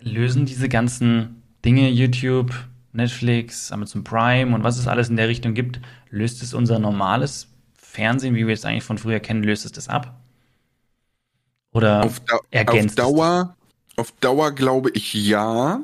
[0.00, 2.52] Lösen diese ganzen Dinge, YouTube,
[2.92, 7.48] Netflix, Amazon Prime und was es alles in der Richtung gibt, löst es unser normales
[7.74, 10.20] Fernsehen, wie wir es eigentlich von früher kennen, löst es das ab?
[11.72, 13.56] Oder auf, ergänzt auf Dauer,
[13.96, 15.80] auf Dauer glaube ich ja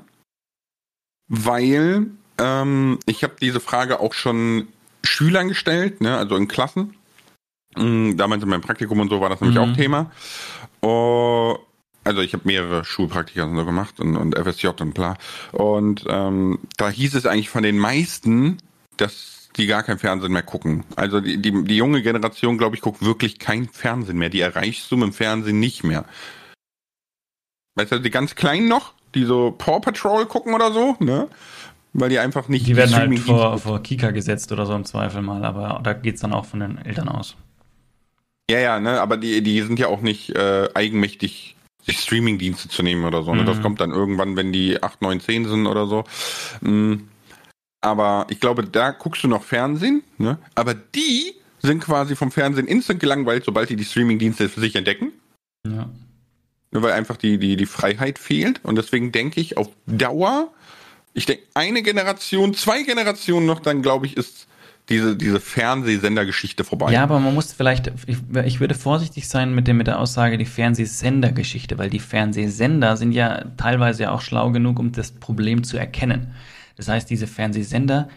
[1.30, 2.08] weil
[2.38, 4.68] ähm, ich habe diese Frage auch schon
[5.02, 6.94] Schülern gestellt, ne, also in Klassen.
[7.76, 9.70] Mhm, damals in meinem Praktikum und so war das nämlich mhm.
[9.70, 10.10] auch Thema.
[10.82, 11.56] Oh,
[12.02, 15.16] also ich habe mehrere Schulpraktika so gemacht und, und FSJ und bla.
[15.52, 18.58] Und ähm, da hieß es eigentlich von den meisten,
[18.96, 20.84] dass die gar kein Fernsehen mehr gucken.
[20.96, 24.30] Also die, die, die junge Generation, glaube ich, guckt wirklich kein Fernsehen mehr.
[24.30, 26.04] Die erreichst du mit dem Fernsehen nicht mehr.
[27.76, 31.28] Weißt du, die ganz Kleinen noch, die so Paw Patrol gucken oder so, ne?
[31.92, 32.66] Weil die einfach nicht.
[32.66, 36.20] Die werden halt vor, vor Kika gesetzt oder so im Zweifel mal, aber da geht's
[36.20, 37.36] dann auch von den Eltern aus.
[38.50, 42.82] Ja, ja, ne, aber die, die sind ja auch nicht äh, eigenmächtig, sich Streaming-Dienste zu
[42.82, 43.34] nehmen oder so.
[43.34, 43.44] Ne?
[43.44, 43.62] Das mhm.
[43.62, 46.04] kommt dann irgendwann, wenn die 8, 9, 10 sind oder so.
[46.60, 47.08] Mhm.
[47.80, 50.38] Aber ich glaube, da guckst du noch Fernsehen, ne?
[50.54, 55.12] Aber die sind quasi vom Fernsehen instant gelangweilt, sobald die die Streaming-Dienste für sich entdecken.
[55.66, 55.88] Ja.
[56.72, 58.60] Nur weil einfach die, die, die Freiheit fehlt.
[58.64, 60.52] Und deswegen denke ich, auf Dauer
[61.12, 64.46] ich denke, eine Generation, zwei Generationen noch, dann glaube ich, ist
[64.88, 66.92] diese, diese Fernsehsendergeschichte vorbei.
[66.92, 70.36] Ja, aber man muss vielleicht, ich, ich würde vorsichtig sein mit, dem, mit der Aussage,
[70.36, 75.76] die Fernsehsendergeschichte, weil die Fernsehsender sind ja teilweise auch schlau genug, um das Problem zu
[75.76, 76.34] erkennen.
[76.76, 78.08] Das heißt, diese Fernsehsender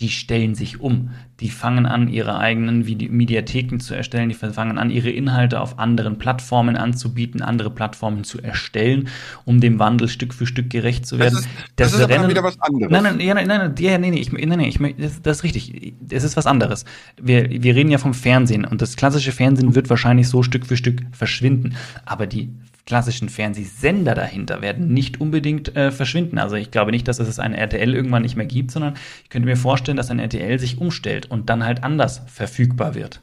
[0.00, 1.10] die stellen sich um.
[1.40, 6.18] Die fangen an, ihre eigenen Mediatheken zu erstellen, die fangen an, ihre Inhalte auf anderen
[6.18, 9.08] Plattformen anzubieten, andere Plattformen zu erstellen,
[9.44, 11.34] um dem Wandel Stück für Stück gerecht zu werden.
[11.34, 12.90] Das ist, das, das ist Rennen, wieder was anderes.
[12.90, 15.44] Nein, nein, ja, nein, nein, ja, nee, nee, ich, nee, nee, ich, das, das ist
[15.44, 15.94] richtig.
[16.10, 16.84] Es ist was anderes.
[17.20, 20.76] Wir, wir reden ja vom Fernsehen und das klassische Fernsehen wird wahrscheinlich so Stück für
[20.76, 21.74] Stück verschwinden.
[22.04, 22.50] Aber die
[22.86, 26.38] klassischen Fernsehsender dahinter werden nicht unbedingt äh, verschwinden.
[26.38, 29.46] Also ich glaube nicht, dass es ein RTL irgendwann nicht mehr gibt, sondern ich könnte
[29.46, 33.20] mir vorstellen, dass ein RTL sich umstellt und dann halt anders verfügbar wird.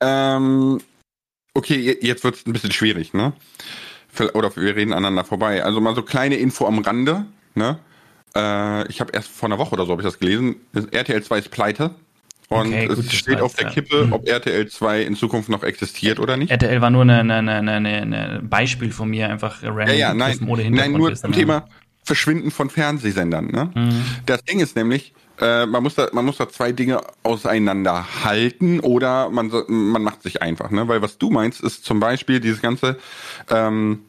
[0.00, 0.80] Ähm,
[1.54, 3.32] okay, jetzt wird es ein bisschen schwierig, ne?
[4.34, 5.64] Oder wir reden aneinander vorbei.
[5.64, 7.78] Also mal so kleine Info am Rande, ne?
[8.34, 10.56] Äh, ich habe erst vor einer Woche oder so habe ich das gelesen.
[10.72, 11.94] RTL 2 ist pleite.
[12.52, 14.12] Und okay, es gut, steht auf der Kippe, ja.
[14.12, 16.50] ob RTL 2 in Zukunft noch existiert oder nicht.
[16.50, 19.88] RTL war nur ein eine, eine, eine, Beispiel von mir, einfach random.
[19.88, 20.38] Ja, ja, nein,
[20.70, 21.66] nein nur zum Thema
[22.04, 23.46] Verschwinden von Fernsehsendern.
[23.46, 23.70] Ne?
[23.74, 24.04] Mhm.
[24.26, 29.30] Das Ding ist nämlich, äh, man, muss da, man muss da zwei Dinge auseinanderhalten oder
[29.30, 30.70] man, man macht sich einfach.
[30.70, 30.88] Ne?
[30.88, 32.98] Weil was du meinst, ist zum Beispiel dieses ganze
[33.50, 34.00] ähm,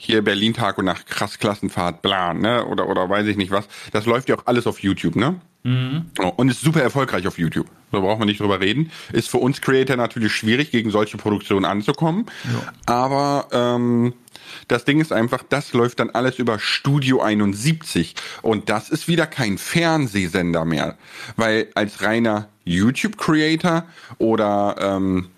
[0.00, 2.64] hier Berlin Tag und Nacht, krass Klassenfahrt, bla, ne?
[2.64, 3.66] Oder, oder weiß ich nicht was.
[3.92, 5.40] Das läuft ja auch alles auf YouTube, ne?
[5.64, 6.06] Mhm.
[6.36, 7.66] Und ist super erfolgreich auf YouTube.
[7.90, 8.92] Da braucht man nicht drüber reden.
[9.12, 12.26] Ist für uns Creator natürlich schwierig, gegen solche Produktionen anzukommen.
[12.44, 12.72] Ja.
[12.86, 14.14] Aber ähm,
[14.68, 18.14] das Ding ist einfach, das läuft dann alles über Studio 71.
[18.42, 20.96] Und das ist wieder kein Fernsehsender mehr.
[21.34, 23.84] Weil als reiner YouTube-Creator
[24.18, 25.28] oder ähm,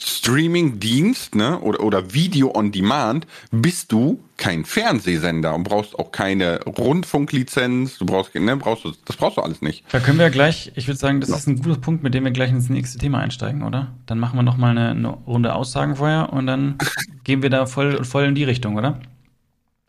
[0.00, 6.60] Streaming-Dienst ne, oder, oder Video on Demand bist du kein Fernsehsender und brauchst auch keine
[6.64, 7.98] Rundfunklizenz.
[7.98, 9.84] Du brauchst, ne, brauchst du, das brauchst du alles nicht.
[9.92, 11.36] Da können wir gleich, ich würde sagen, das ja.
[11.36, 13.88] ist ein guter Punkt, mit dem wir gleich ins nächste Thema einsteigen, oder?
[14.06, 16.78] Dann machen wir nochmal eine, eine Runde Aussagen vorher und dann
[17.24, 19.00] gehen wir da voll, voll in die Richtung, oder?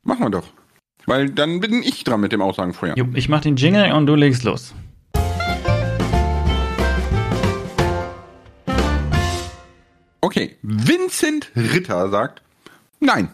[0.03, 0.47] Machen wir doch.
[1.05, 2.95] Weil dann bin ich dran mit dem Aussagen vorher.
[3.13, 4.73] Ich mach den Jingle und du legst los.
[10.21, 12.41] Okay, Vincent Ritter sagt,
[12.99, 13.29] nein,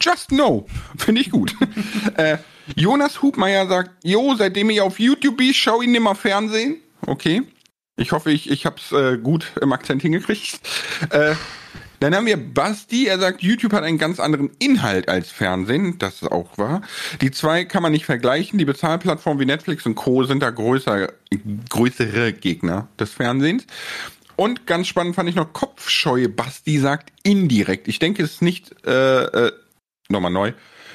[0.00, 0.66] just no.
[0.96, 1.54] Finde ich gut.
[2.16, 2.38] äh,
[2.76, 6.76] Jonas Hubmeier sagt, jo, seitdem ich auf YouTube bin, schau ihn nimmer Fernsehen.
[7.06, 7.42] Okay.
[7.96, 10.60] Ich hoffe, ich, ich hab's äh, gut im Akzent hingekriegt.
[11.10, 11.34] Äh,
[12.00, 15.98] dann haben wir Basti, er sagt, YouTube hat einen ganz anderen Inhalt als Fernsehen.
[15.98, 16.82] Das ist auch wahr.
[17.20, 18.58] Die zwei kann man nicht vergleichen.
[18.58, 20.24] Die Bezahlplattformen wie Netflix und Co.
[20.24, 21.12] sind da größer,
[21.68, 23.66] größere Gegner des Fernsehens.
[24.36, 26.28] Und ganz spannend fand ich noch Kopfscheue.
[26.28, 27.88] Basti sagt indirekt.
[27.88, 29.52] Ich denke, es ist nicht, äh, äh,
[30.08, 30.52] nochmal neu.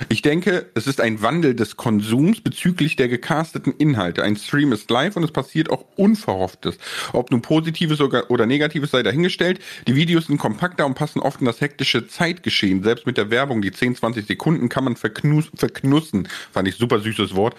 [0.10, 4.24] Ich denke, es ist ein Wandel des Konsums bezüglich der gecasteten Inhalte.
[4.24, 6.78] Ein Stream ist live und es passiert auch Unverhofftes.
[7.14, 9.60] Ob nun Positives oder Negatives sei dahingestellt.
[9.88, 12.84] Die Videos sind kompakter und passen oft in das hektische Zeitgeschehen.
[12.84, 16.28] Selbst mit der Werbung, die 10, 20 Sekunden kann man verknus verknussen.
[16.52, 17.56] Fand ich super süßes Wort.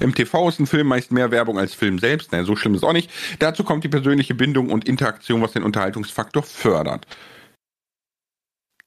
[0.00, 2.32] Im TV ist ein Film meist mehr Werbung als Film selbst.
[2.32, 3.10] Naja, so schlimm ist auch nicht.
[3.38, 7.06] Dazu kommt die persönliche Bindung und Interaktion, was den Unterhaltungsfaktor fördert.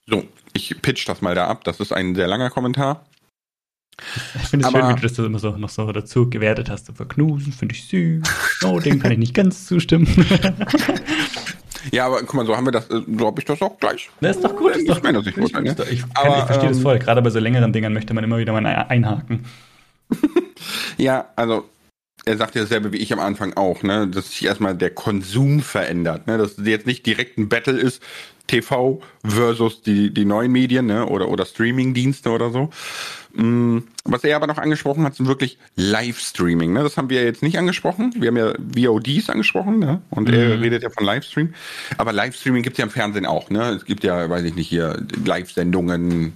[0.08, 0.24] So,
[0.56, 1.64] ich pitch das mal da ab.
[1.64, 3.06] Das ist ein sehr langer Kommentar.
[4.36, 6.92] Ich finde es schön, wie du das immer so, noch so dazu gewertet hast.
[6.94, 8.24] Verknusen, finde ich süß.
[8.66, 10.08] Oh, dem kann ich nicht ganz zustimmen.
[11.92, 14.10] ja, aber guck mal, so haben wir das, äh, so habe ich das auch gleich.
[14.20, 14.72] Das ist doch gut.
[14.72, 15.76] Das ist doch Sicht ich, ne?
[15.84, 17.00] ich, ich, aber, ich verstehe ähm, das voll.
[17.00, 19.46] Gerade bei so längeren Dingern möchte man immer wieder mal einhaken.
[20.98, 21.70] ja, also
[22.26, 25.62] er sagt ja dasselbe wie ich am Anfang auch, ne, dass sich erstmal der Konsum
[25.62, 28.02] verändert, ne, dass es jetzt nicht direkt ein Battle ist,
[28.48, 32.70] TV versus die, die neuen Medien, ne, oder, oder Streaming-Dienste oder so.
[33.34, 37.44] Mm, was er aber noch angesprochen hat, sind wirklich Livestreaming, ne, das haben wir jetzt
[37.44, 38.14] nicht angesprochen.
[38.18, 40.34] Wir haben ja VODs angesprochen, ne, und mhm.
[40.34, 41.54] er redet ja von Livestream.
[41.98, 44.68] Aber Livestreaming gibt es ja im Fernsehen auch, ne, es gibt ja, weiß ich nicht,
[44.68, 46.34] hier Live-Sendungen,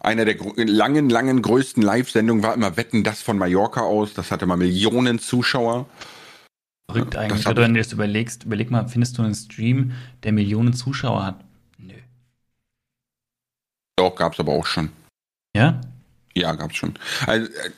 [0.00, 4.14] einer der langen, langen größten Live-Sendungen war immer Wetten das von Mallorca aus.
[4.14, 5.86] Das hatte mal Millionen Zuschauer.
[6.90, 10.72] Verrückt eigentlich, oder wenn du das überlegst, überleg mal, findest du einen Stream, der Millionen
[10.72, 11.44] Zuschauer hat?
[11.76, 11.92] Nö.
[13.96, 14.90] Doch, gab's aber auch schon.
[15.54, 15.80] Ja?
[16.34, 16.94] Ja, gab's schon.
[17.26, 17.70] Also, äh,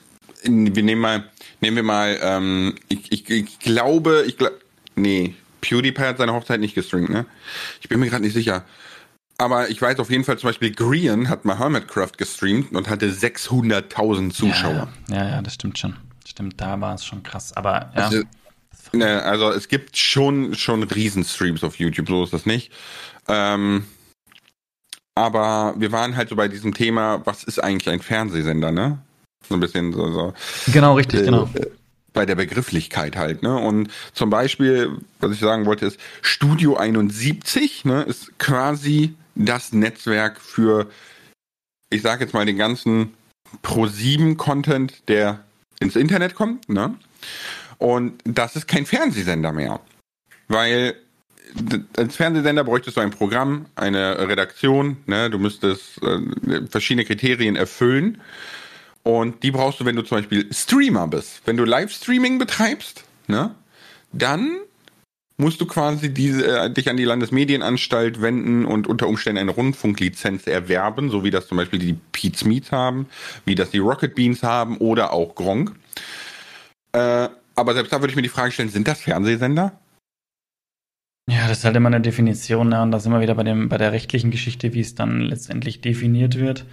[0.45, 1.25] wir nehmen mal,
[1.61, 4.61] nehmen wir mal, ähm, ich, ich, ich glaube, ich glaube,
[4.95, 7.27] nee, PewDiePie hat seine Hochzeit nicht gestreamt, ne?
[7.81, 8.65] Ich bin mir gerade nicht sicher.
[9.39, 13.11] Aber ich weiß auf jeden Fall zum Beispiel, Grian hat mal Hermitcraft gestreamt und hatte
[13.11, 14.89] 600.000 Zuschauer.
[15.09, 15.97] Ja, ja, ja, das stimmt schon.
[16.27, 17.53] Stimmt, da war es schon krass.
[17.55, 18.05] Aber ja.
[18.05, 18.23] Also,
[18.93, 22.73] ne, also es gibt schon, schon Riesenstreams auf YouTube, so ist das nicht.
[23.29, 23.85] Ähm,
[25.15, 28.99] aber wir waren halt so bei diesem Thema, was ist eigentlich ein Fernsehsender, ne?
[29.49, 30.11] So ein bisschen so.
[30.13, 30.35] so
[30.73, 31.51] genau, richtig, äh, genau.
[32.13, 33.57] Bei der Begrifflichkeit halt, ne?
[33.57, 40.41] Und zum Beispiel, was ich sagen wollte, ist Studio 71, ne, ist quasi das Netzwerk
[40.41, 40.89] für,
[41.91, 43.15] ich sage jetzt mal, den ganzen
[43.63, 45.45] Pro7-Content, der
[45.81, 46.95] ins Internet kommt, ne?
[47.81, 49.81] Und das ist kein Fernsehsender mehr.
[50.49, 50.95] Weil
[51.97, 55.31] als Fernsehsender bräuchtest du ein Programm, eine Redaktion, ne?
[55.31, 58.21] du müsstest äh, verschiedene Kriterien erfüllen.
[59.03, 61.41] Und die brauchst du, wenn du zum Beispiel Streamer bist.
[61.47, 63.55] Wenn du Livestreaming betreibst, ne?
[64.13, 64.59] dann
[65.39, 70.47] musst du quasi diese, äh, dich an die Landesmedienanstalt wenden und unter Umständen eine Rundfunklizenz
[70.47, 73.09] erwerben, so wie das zum Beispiel die Pete's Meat haben,
[73.47, 75.73] wie das die Rocket Beans haben oder auch Gronk.
[76.93, 77.31] Äh,
[77.61, 79.79] aber selbst da würde ich mir die Frage stellen, sind das Fernsehsender?
[81.29, 82.83] Ja, das ist halt immer eine Definition, ne?
[82.83, 85.81] und da sind wir wieder bei, dem, bei der rechtlichen Geschichte, wie es dann letztendlich
[85.81, 86.67] definiert wird.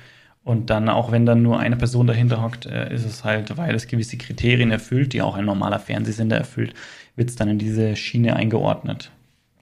[0.43, 3.75] Und dann, auch wenn dann nur eine Person dahinter hockt, äh, ist es halt, weil
[3.75, 6.73] es gewisse Kriterien erfüllt, die auch ein normaler Fernsehsender erfüllt,
[7.17, 9.11] wird es dann in diese Schiene eingeordnet.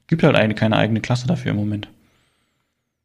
[0.06, 1.88] Gibt halt eine, keine eigene Klasse dafür im Moment.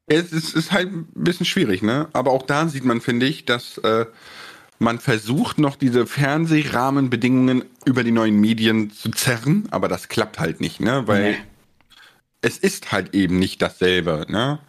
[0.05, 2.07] Es ist, ist halt ein bisschen schwierig, ne?
[2.13, 4.05] Aber auch da sieht man, finde ich, dass äh,
[4.81, 10.59] man versucht noch diese Fernsehrahmenbedingungen über die neuen Medien zu zerren, aber das klappt halt
[10.59, 11.03] nicht, ne?
[11.05, 11.37] Weil nee
[12.41, 14.25] es ist halt eben nicht dasselbe.
[14.27, 14.59] Ne?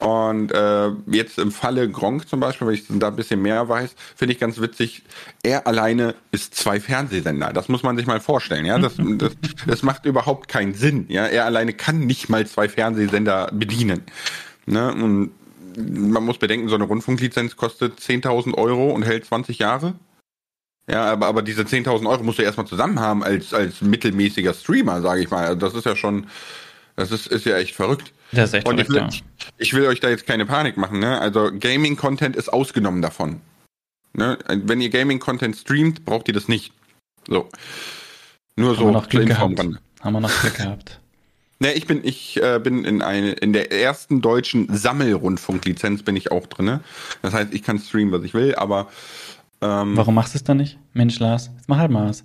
[0.00, 3.94] Und äh, jetzt im Falle Gronk zum Beispiel, wenn ich da ein bisschen mehr weiß,
[4.16, 5.02] finde ich ganz witzig,
[5.42, 7.52] er alleine ist zwei Fernsehsender.
[7.52, 8.64] Das muss man sich mal vorstellen.
[8.64, 9.32] Ja, das, das,
[9.66, 11.06] das macht überhaupt keinen Sinn.
[11.08, 14.02] Ja, er alleine kann nicht mal zwei Fernsehsender bedienen.
[14.66, 14.92] Ne?
[14.92, 15.30] Und
[15.76, 19.94] man muss bedenken, so eine Rundfunklizenz kostet 10.000 Euro und hält 20 Jahre.
[20.88, 25.00] Ja, aber, aber diese 10.000 Euro musst du erstmal zusammen haben als, als mittelmäßiger Streamer,
[25.00, 25.56] sage ich mal.
[25.56, 26.26] Das ist ja schon,
[26.96, 28.12] das ist, ist ja echt verrückt.
[28.32, 29.48] Das ist echt Und verrückt, ich will, ja.
[29.58, 31.20] ich will euch da jetzt keine Panik machen, ne?
[31.20, 33.40] Also Gaming-Content ist ausgenommen davon.
[34.14, 34.38] Ne?
[34.48, 36.72] Wenn ihr Gaming-Content streamt, braucht ihr das nicht.
[37.28, 37.48] So.
[38.56, 39.58] Nur Haben so wir noch Glück gehabt.
[39.58, 41.00] Haben wir noch Glück gehabt.
[41.62, 46.32] Ne, ich bin, ich äh, bin in eine, in der ersten deutschen Sammelrundfunklizenz bin ich
[46.32, 46.80] auch drin.
[47.22, 48.88] Das heißt, ich kann streamen, was ich will, aber
[49.60, 50.76] ähm, Warum machst du es dann nicht?
[50.92, 52.24] Mensch, Lars, jetzt mach halt mal was.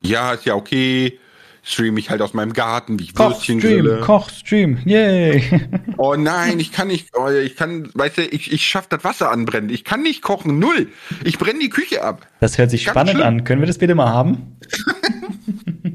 [0.00, 1.18] Ja, ist ja okay
[1.66, 4.00] streame ich halt aus meinem Garten, wie ich Koch, Würstchen Stream, grille.
[4.00, 5.42] Koch, Stream, yay.
[5.98, 9.30] Oh nein, ich kann nicht, oh, ich kann, weißt du, ich, ich schaff das Wasser
[9.32, 9.70] anbrennen.
[9.70, 10.88] Ich kann nicht kochen, null.
[11.24, 12.26] Ich brenne die Küche ab.
[12.38, 13.26] Das hört sich Ganz spannend schlimm.
[13.26, 13.44] an.
[13.44, 14.58] Können wir das bitte mal haben?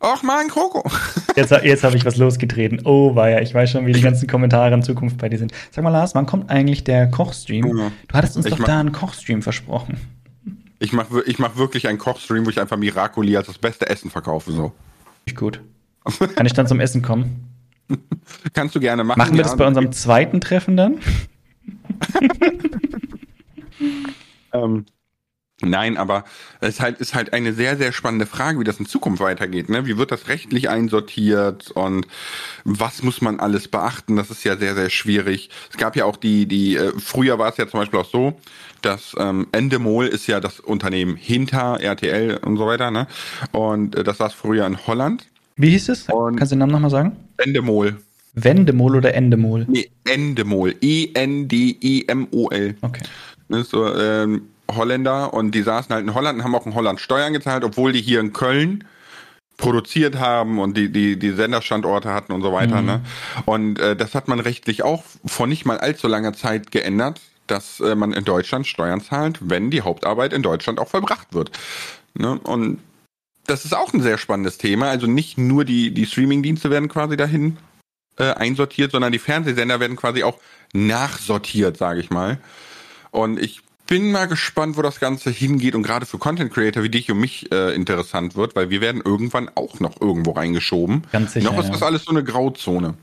[0.00, 0.88] Och man, Kroko.
[1.36, 2.80] Jetzt, jetzt habe ich was losgetreten.
[2.84, 5.52] Oh, ja, ich weiß schon, wie die ganzen Kommentare in Zukunft bei dir sind.
[5.70, 7.66] Sag mal, Lars, wann kommt eigentlich der Kochstream?
[7.76, 7.92] Ja.
[8.08, 9.98] Du hattest uns ich doch da einen Kochstream versprochen.
[10.78, 14.10] Ich mache ich mach wirklich einen Kochstream, wo ich einfach Miracoli als das beste Essen
[14.10, 14.52] verkaufe.
[14.52, 14.72] So.
[15.26, 15.60] Ich gut.
[16.34, 17.48] Kann ich dann zum Essen kommen?
[18.54, 19.18] Kannst du gerne machen.
[19.18, 19.44] Machen wir ja.
[19.44, 20.98] das bei unserem zweiten Treffen dann?
[24.52, 24.86] ähm,
[25.62, 26.24] Nein, aber
[26.60, 29.70] es ist halt, ist halt eine sehr, sehr spannende Frage, wie das in Zukunft weitergeht.
[29.70, 29.86] Ne?
[29.86, 32.06] Wie wird das rechtlich einsortiert und
[32.64, 34.16] was muss man alles beachten?
[34.16, 35.48] Das ist ja sehr, sehr schwierig.
[35.70, 38.38] Es gab ja auch die, die, äh, früher war es ja zum Beispiel auch so,
[38.82, 43.06] dass ähm, Endemol ist ja das Unternehmen hinter RTL und so weiter, ne?
[43.52, 45.26] Und äh, das saß früher in Holland.
[45.56, 46.06] Wie hieß es?
[46.10, 47.16] Und Kannst du den Namen nochmal sagen?
[47.38, 47.96] Endemol.
[48.34, 49.64] Wendemol oder Endemol?
[49.66, 50.74] Nee, Endemol.
[50.82, 52.76] E-N-D-E-M-O-L.
[52.82, 53.02] Okay.
[53.48, 56.74] Das ist so, ähm, Holländer und die saßen halt in Holland und haben auch in
[56.74, 58.84] Holland Steuern gezahlt, obwohl die hier in Köln
[59.56, 62.80] produziert haben und die, die, die Senderstandorte hatten und so weiter.
[62.80, 62.86] Mhm.
[62.86, 63.00] Ne?
[63.46, 67.80] Und äh, das hat man rechtlich auch vor nicht mal allzu langer Zeit geändert, dass
[67.80, 71.50] äh, man in Deutschland Steuern zahlt, wenn die Hauptarbeit in Deutschland auch vollbracht wird.
[72.14, 72.38] Ne?
[72.40, 72.80] Und
[73.46, 74.90] das ist auch ein sehr spannendes Thema.
[74.90, 77.56] Also nicht nur die, die Streaming-Dienste werden quasi dahin
[78.18, 80.38] äh, einsortiert, sondern die Fernsehsender werden quasi auch
[80.72, 82.38] nachsortiert, sage ich mal.
[83.10, 86.90] Und ich bin mal gespannt, wo das Ganze hingeht und gerade für Content Creator wie
[86.90, 91.04] dich und mich äh, interessant wird, weil wir werden irgendwann auch noch irgendwo reingeschoben.
[91.12, 91.50] Ganz sicher.
[91.50, 92.94] Noch ist das alles so eine Grauzone.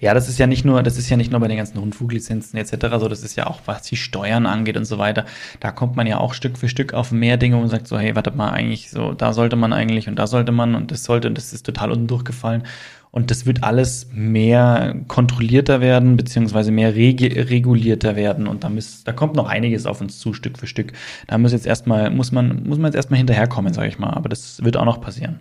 [0.00, 2.58] Ja, das ist ja nicht nur, das ist ja nicht nur bei den ganzen Rundfunklizenzen
[2.58, 2.98] etc.
[3.00, 5.24] so, das ist ja auch, was die Steuern angeht und so weiter.
[5.60, 8.14] Da kommt man ja auch Stück für Stück auf mehr Dinge und sagt so, hey,
[8.14, 11.28] warte mal, eigentlich so, da sollte man eigentlich und da sollte man und das sollte
[11.28, 12.64] und das ist total unten durchgefallen.
[13.12, 18.46] Und das wird alles mehr kontrollierter werden, beziehungsweise mehr reg regulierter werden.
[18.46, 20.94] Und da, muss, da kommt noch einiges auf uns zu, Stück für Stück.
[21.26, 24.14] Da muss jetzt erstmal, muss man, muss man jetzt erstmal hinterherkommen, sage ich mal.
[24.14, 25.40] Aber das wird auch noch passieren.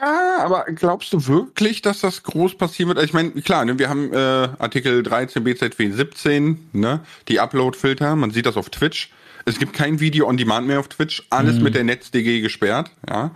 [0.00, 3.04] Ja, aber glaubst du wirklich, dass das groß passieren wird?
[3.04, 8.30] Ich meine, klar, ne, wir haben äh, Artikel 13 BZW 17, ne, die Upload-Filter, man
[8.30, 9.10] sieht das auf Twitch.
[9.44, 11.64] Es gibt kein Video on Demand mehr auf Twitch, alles mhm.
[11.64, 13.32] mit der NetzDG gesperrt, ja.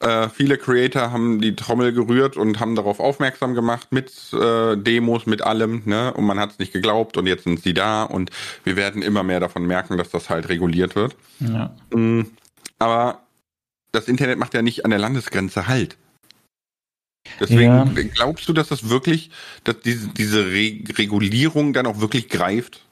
[0.00, 5.26] Äh, viele Creator haben die Trommel gerührt und haben darauf aufmerksam gemacht mit äh, Demos,
[5.26, 6.12] mit allem, ne?
[6.12, 8.30] Und man hat es nicht geglaubt und jetzt sind sie da und
[8.64, 11.16] wir werden immer mehr davon merken, dass das halt reguliert wird.
[11.40, 11.74] Ja.
[11.94, 12.30] Mhm.
[12.78, 13.22] Aber
[13.92, 15.96] das Internet macht ja nicht an der Landesgrenze Halt.
[17.40, 17.84] Deswegen Ja.
[18.14, 19.30] glaubst du, dass das wirklich,
[19.64, 22.85] dass diese, diese Re Regulierung dann auch wirklich greift?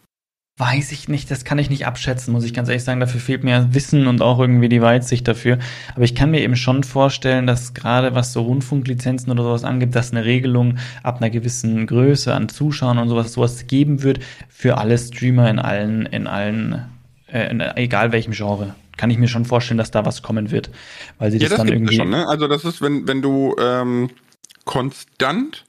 [0.57, 3.01] Weiß ich nicht, das kann ich nicht abschätzen, muss ich ganz ehrlich sagen.
[3.01, 5.59] Dafür fehlt mir Wissen und auch irgendwie die Weitsicht dafür.
[5.97, 9.97] Aber ich kann mir eben schon vorstellen, dass gerade was so Rundfunklizenzen oder sowas angeht,
[9.97, 14.79] dass eine Regelung ab einer gewissen Größe an Zuschauern und sowas, sowas geben wird für
[14.79, 16.85] alle Streamer in allen, in allen,
[17.27, 18.77] äh, in, egal welchem Genre.
[18.97, 20.71] Kann ich mir schon vorstellen, dass da was kommen wird.
[21.19, 21.97] Weil sie Ja, das, das dann irgendwie.
[21.97, 22.29] schon, ne?
[22.29, 24.09] Also das ist, wenn, wenn du ähm,
[24.65, 25.65] konstant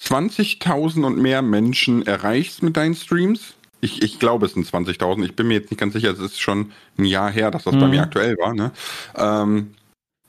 [0.00, 3.54] 20.000 und mehr Menschen erreichst mit deinen Streams.
[3.80, 5.24] Ich, ich glaube, es sind 20.000.
[5.24, 6.10] Ich bin mir jetzt nicht ganz sicher.
[6.10, 7.90] Es ist schon ein Jahr her, dass das bei Mhm.
[7.90, 8.54] mir aktuell war.
[8.54, 8.72] Ne?
[9.16, 9.70] Ähm,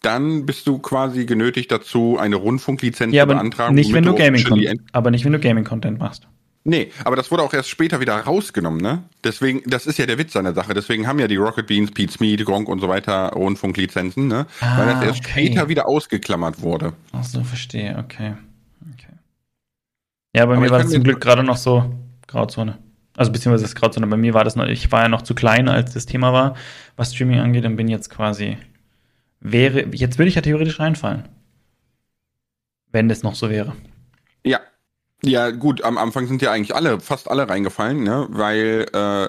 [0.02, 3.76] dann bist du quasi genötigt dazu, eine Rundfunklizenz Ja, zu beantragen.
[3.76, 6.28] nicht, wenn du Gaming aber nicht, wenn du Gaming Content machst.
[6.64, 9.04] Nee, aber das wurde auch erst später wieder rausgenommen, ne?
[9.24, 10.76] Deswegen, das ist ja der Witz an der Sache.
[10.76, 14.46] Deswegen haben ja die Rocket Beans, Pete Smith, Gronk und so weiter Rundfunklizenzen, ne?
[14.60, 15.32] Ah, Weil das erst okay.
[15.48, 16.94] später wieder ausgeklammert wurde.
[17.14, 18.36] Ach so, verstehe, okay.
[18.94, 19.08] okay.
[20.36, 21.92] Ja, bei Aber mir war das zum Glück gerade noch so
[22.28, 22.78] Grauzone.
[23.22, 25.70] Also beziehungsweise das Grauzone, bei mir war das noch, ich war ja noch zu klein,
[25.70, 26.56] als das Thema war,
[26.96, 28.58] was Streaming angeht, und bin jetzt quasi,
[29.40, 31.30] wäre, jetzt würde ich ja theoretisch reinfallen.
[32.92, 33.76] Wenn das noch so wäre.
[34.44, 34.60] Ja.
[35.24, 38.26] Ja, gut, am Anfang sind ja eigentlich alle, fast alle reingefallen, ne?
[38.32, 39.28] Weil äh,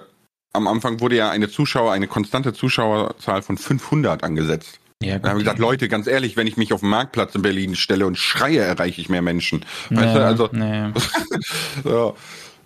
[0.55, 4.81] am Anfang wurde ja eine Zuschauer, eine konstante Zuschauerzahl von 500 angesetzt.
[5.03, 7.43] Ja, Da haben wir gesagt, Leute, ganz ehrlich, wenn ich mich auf den Marktplatz in
[7.43, 9.67] Berlin stelle und schreie, erreiche ich mehr Menschen.
[9.91, 10.93] Weißt du, also nee.
[11.85, 12.17] so,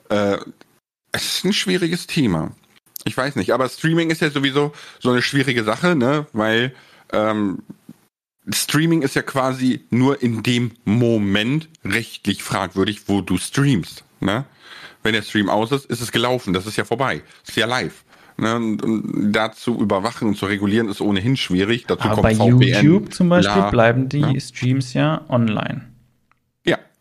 [0.09, 0.39] äh,
[1.17, 2.53] es ist ein schwieriges Thema.
[3.05, 6.27] Ich weiß nicht, aber Streaming ist ja sowieso so eine schwierige Sache, ne?
[6.33, 6.75] Weil
[7.13, 7.63] ähm,
[8.53, 14.05] Streaming ist ja quasi nur in dem Moment rechtlich fragwürdig, wo du streamst.
[14.21, 14.45] Ne?
[15.03, 16.53] Wenn der Stream aus ist, ist es gelaufen.
[16.53, 17.23] Das ist ja vorbei.
[17.47, 18.05] ist ja live.
[18.37, 18.55] Ne?
[18.55, 21.87] Und, und da zu überwachen und zu regulieren ist ohnehin schwierig.
[21.87, 23.71] Dazu Aber kommt bei VPN, YouTube zum Beispiel bla.
[23.71, 24.41] bleiben die Ja.
[24.41, 25.89] Streams ja online.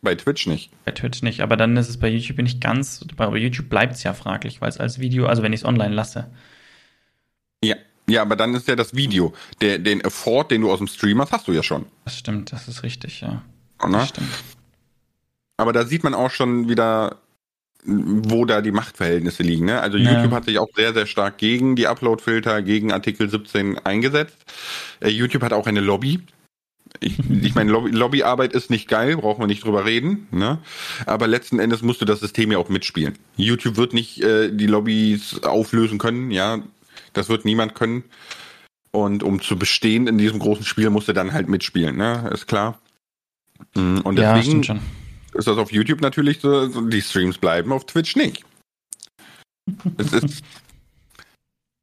[0.05, 0.69] Bei Twitch nicht.
[0.85, 4.03] Bei Twitch nicht, aber dann ist es bei YouTube nicht ganz, bei YouTube bleibt es
[4.03, 6.27] ja fraglich, weil es als Video, also wenn ich es online lasse.
[7.63, 7.75] Ja.
[8.07, 9.33] Ja, aber dann ist ja das Video.
[9.61, 11.87] Der, den Effort, den du aus dem Stream hast, hast du ja schon.
[12.03, 13.41] Das stimmt, das ist richtig, ja.
[13.83, 13.97] Ne?
[13.97, 14.29] Das stimmt.
[15.57, 17.17] Aber da sieht man auch schon wieder,
[17.83, 19.65] wo da die Machtverhältnisse liegen.
[19.65, 19.81] Ne?
[19.81, 20.11] Also Ja.
[20.11, 24.37] YouTube hat sich auch sehr, sehr stark gegen die Upload-Filter, gegen Artikel 17 eingesetzt.
[24.99, 26.19] Äh, YouTube hat auch eine Lobby.
[26.99, 30.27] Ich, ich meine, Lobby, Lobbyarbeit ist nicht geil, brauchen wir nicht drüber reden.
[30.31, 30.59] Ne?
[31.05, 33.17] Aber letzten Endes musst du das System ja auch mitspielen.
[33.37, 36.59] YouTube wird nicht äh, die Lobbys auflösen können, ja.
[37.13, 38.03] Das wird niemand können.
[38.91, 42.29] Und um zu bestehen in diesem großen Spiel, musst du dann halt mitspielen, ne?
[42.33, 42.79] Ist klar.
[43.75, 44.79] Mm, Und Ja, deswegen schon.
[45.33, 48.43] ist das auf YouTube natürlich so die Streams bleiben, auf Twitch nicht.
[49.97, 50.43] Es ist,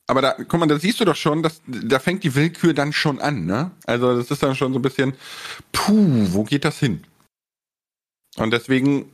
[0.07, 2.93] aber da, guck mal, da siehst du doch schon, dass da fängt die Willkür dann
[2.93, 3.71] schon an, ne?
[3.87, 5.15] Also das ist dann schon so ein bisschen,
[5.73, 7.05] puh, wo geht das hin?
[8.37, 9.11] Und deswegen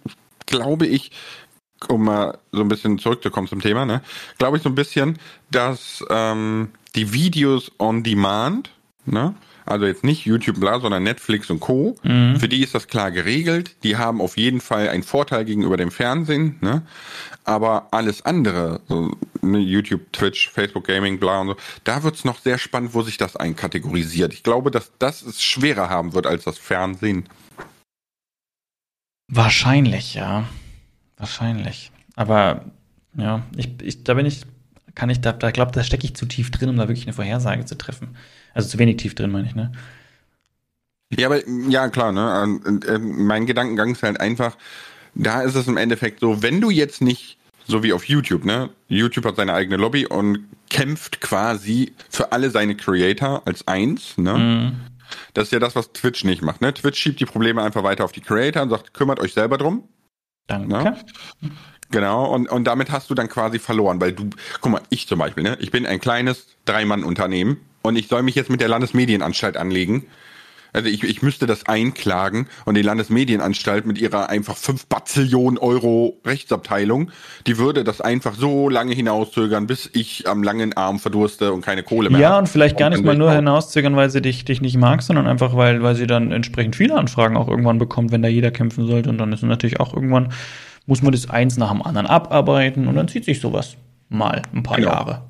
[0.46, 1.10] glaube ich,
[1.88, 4.02] um mal so ein bisschen zurückzukommen zum Thema, ne,
[4.38, 5.18] glaube ich so ein bisschen,
[5.50, 8.70] dass ähm, die Videos on Demand,
[9.04, 9.34] ne,
[9.68, 11.96] also jetzt nicht YouTube bla, sondern Netflix und Co.
[12.02, 12.36] Mhm.
[12.40, 13.76] Für die ist das klar geregelt.
[13.82, 16.82] Die haben auf jeden Fall einen Vorteil gegenüber dem Fernsehen, ne?
[17.44, 22.38] Aber alles andere, so, ne, YouTube, Twitch, Facebook Gaming, bla und so, da wird's noch
[22.40, 24.34] sehr spannend, wo sich das einkategorisiert.
[24.34, 27.28] Ich glaube, dass das es schwerer haben wird als das Fernsehen.
[29.28, 30.44] Wahrscheinlich, ja.
[31.16, 31.90] Wahrscheinlich.
[32.16, 32.64] Aber
[33.16, 34.42] ja, ich, ich da bin ich,
[34.94, 37.12] kann ich, da, da glaube, da stecke ich zu tief drin, um da wirklich eine
[37.12, 38.16] Vorhersage zu treffen.
[38.58, 39.70] Also zu wenig tief drin, meine ich, ne?
[41.16, 42.42] Ja, aber ja, klar, ne?
[42.42, 44.56] Und, äh, mein Gedankengang ist halt einfach,
[45.14, 47.38] da ist es im Endeffekt so, wenn du jetzt nicht,
[47.68, 48.70] so wie auf YouTube, ne?
[48.88, 50.40] YouTube hat seine eigene Lobby und
[50.70, 54.34] kämpft quasi für alle seine Creator als eins, ne?
[54.34, 54.76] Mhm.
[55.34, 56.74] Das ist ja das, was Twitch nicht macht, ne?
[56.74, 59.84] Twitch schiebt die Probleme einfach weiter auf die Creator und sagt, kümmert euch selber drum.
[60.48, 60.74] Danke.
[60.74, 60.96] Ja.
[61.90, 64.28] Genau, und, und damit hast du dann quasi verloren, weil du,
[64.60, 65.56] guck mal, ich zum Beispiel, ne?
[65.60, 70.04] Ich bin ein kleines Drei-Mann-Unternehmen und ich soll mich jetzt mit der Landesmedienanstalt anlegen.
[70.74, 76.20] Also ich, ich müsste das einklagen und die Landesmedienanstalt mit ihrer einfach 5 Bazillionen Euro
[76.26, 77.10] Rechtsabteilung,
[77.46, 81.82] die würde das einfach so lange hinauszögern, bis ich am langen Arm verdurste und keine
[81.82, 82.40] Kohle mehr Ja, hab.
[82.40, 85.56] und vielleicht gar nicht mal nur hinauszögern, weil sie dich, dich nicht mag, sondern einfach,
[85.56, 89.08] weil, weil sie dann entsprechend viele Anfragen auch irgendwann bekommt, wenn da jeder kämpfen sollte.
[89.08, 90.32] Und dann ist natürlich auch irgendwann,
[90.88, 93.76] muss man das eins nach dem anderen abarbeiten und dann zieht sich sowas
[94.08, 94.90] mal ein paar Genau.
[94.90, 95.22] Jahre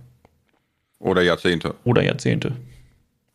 [1.00, 1.74] Oder Jahrzehnte.
[1.84, 2.52] oder Jahrzehnte.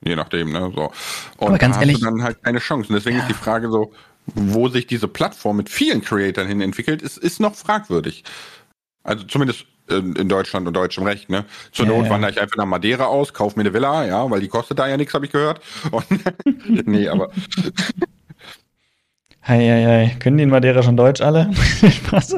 [0.06, 0.72] je nachdem, ne?
[0.76, 0.92] So.
[1.38, 2.90] Und Aber ganz da ehrlich- dann halt keine Chance.
[2.90, 3.24] Und deswegen Ja.
[3.24, 3.92] ist die Frage so,
[4.26, 8.24] wo sich diese Plattform mit vielen Creatoren hin entwickelt, ist, ist noch fragwürdig.
[9.04, 11.44] Also zumindest in, in Deutschland und deutschem Recht, ne?
[11.74, 14.40] Zur Ja, Not wandere ich einfach nach Madeira aus, kauf mir eine Villa, ja, weil
[14.40, 15.60] die kostet da ja nichts, habe ich gehört.
[15.92, 16.06] Und
[16.88, 17.30] nee, aber
[19.46, 20.16] Hei, hei, hei.
[20.20, 21.52] Können die in Madeira schon Deutsch alle?
[21.54, 22.38] Spaß.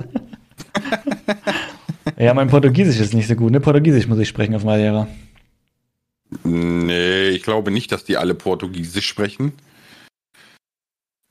[2.18, 3.52] ja, mein Portugiesisch ist nicht so gut.
[3.52, 5.08] Ne, Portugiesisch muss ich sprechen auf Madeira.
[6.44, 9.54] nee, ich glaube nicht, dass die alle Portugiesisch sprechen.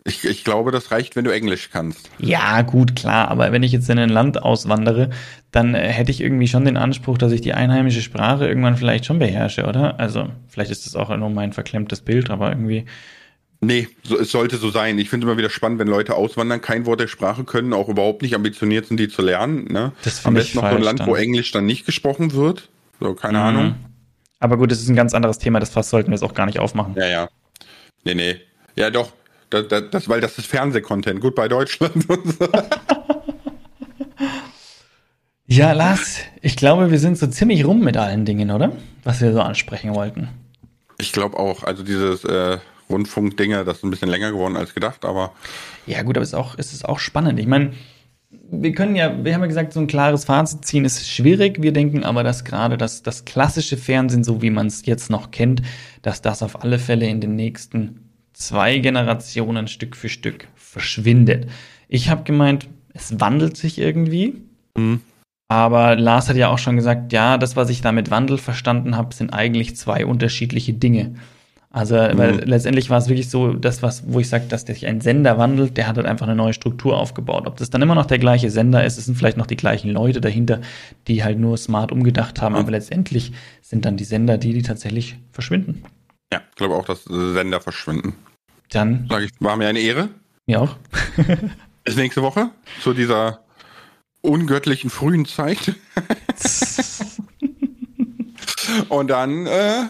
[0.04, 2.08] Ich, ich glaube, das reicht, wenn du Englisch kannst.
[2.20, 3.28] Ja, gut, klar.
[3.28, 5.10] Aber wenn ich jetzt in ein Land auswandere,
[5.50, 9.06] dann äh, hätte ich irgendwie schon den Anspruch, dass ich die einheimische Sprache irgendwann vielleicht
[9.06, 9.98] schon beherrsche, oder?
[9.98, 12.84] Also, vielleicht ist das auch nur mein verklemmtes Bild, aber irgendwie.
[13.66, 14.98] Nee, so, es sollte so sein.
[14.98, 18.22] Ich finde immer wieder spannend, wenn Leute auswandern, kein Wort der Sprache können, auch überhaupt
[18.22, 19.64] nicht ambitioniert sind, die zu lernen.
[19.72, 19.92] Ne?
[20.02, 21.06] Das Am besten noch so ein Land, dann.
[21.06, 22.68] wo Englisch dann nicht gesprochen wird.
[23.00, 23.44] So, keine Mhm.
[23.44, 23.74] Ahnung.
[24.40, 25.60] Aber gut, das ist ein ganz anderes Thema.
[25.60, 26.94] Das Fass sollten wir jetzt auch gar nicht aufmachen.
[26.96, 27.28] Ja, ja.
[28.04, 28.36] Nee, nee.
[28.76, 29.12] Ja, doch.
[29.50, 31.20] Das, das, das, weil das ist Fernsehcontent.
[31.20, 32.48] Gut bei Deutschland und so.
[35.46, 38.72] Ja, Lars, ich glaube, wir sind so ziemlich rum mit allen Dingen, oder?
[39.04, 40.28] Was wir so ansprechen wollten.
[40.98, 41.62] Ich glaube auch.
[41.64, 42.58] Also dieses äh,
[42.90, 45.32] Rundfunk-Dinge, das ist ein bisschen länger geworden als gedacht, aber
[45.86, 47.38] Ja, gut, aber es ist auch, es ist auch spannend.
[47.38, 47.72] Ich meine,
[48.50, 51.62] wir können ja, wir haben ja gesagt, so ein klares Fazit ziehen ist schwierig.
[51.62, 55.30] Wir denken aber, dass gerade das, das klassische Fernsehen, so wie man es jetzt noch
[55.30, 55.62] kennt,
[56.02, 61.48] dass das auf alle Fälle in den nächsten zwei Generationen Stück für Stück verschwindet.
[61.88, 64.42] Ich habe gemeint, es wandelt sich irgendwie.
[64.76, 65.00] Mhm.
[65.48, 69.14] Aber Lars hat ja auch schon gesagt, ja, das, was ich damit Wandel verstanden habe,
[69.14, 71.14] sind eigentlich zwei unterschiedliche Dinge.
[71.74, 75.00] Also, weil letztendlich war es wirklich so, das, was, wo ich sage, dass sich ein
[75.00, 77.48] Sender wandelt, der hat halt einfach eine neue Struktur aufgebaut.
[77.48, 79.90] Ob das dann immer noch der gleiche Sender ist, es sind vielleicht noch die gleichen
[79.90, 80.60] Leute dahinter,
[81.08, 85.16] die halt nur smart umgedacht haben, aber letztendlich sind dann die Sender die, die tatsächlich
[85.32, 85.82] verschwinden.
[86.32, 88.14] ja, ich glaube auch, dass Sender verschwinden.
[88.70, 90.10] Dann, Sag ich, war mir eine Ehre.
[90.46, 90.76] mir auch.
[91.82, 92.50] Bis nächste Woche
[92.82, 93.40] zu dieser
[94.20, 95.74] ungöttlichen frühen Zeit.
[98.88, 99.88] Und dann äh,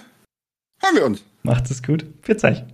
[0.80, 1.22] hören wir uns.
[1.44, 2.06] Macht es gut.
[2.22, 2.72] Für Zeichen.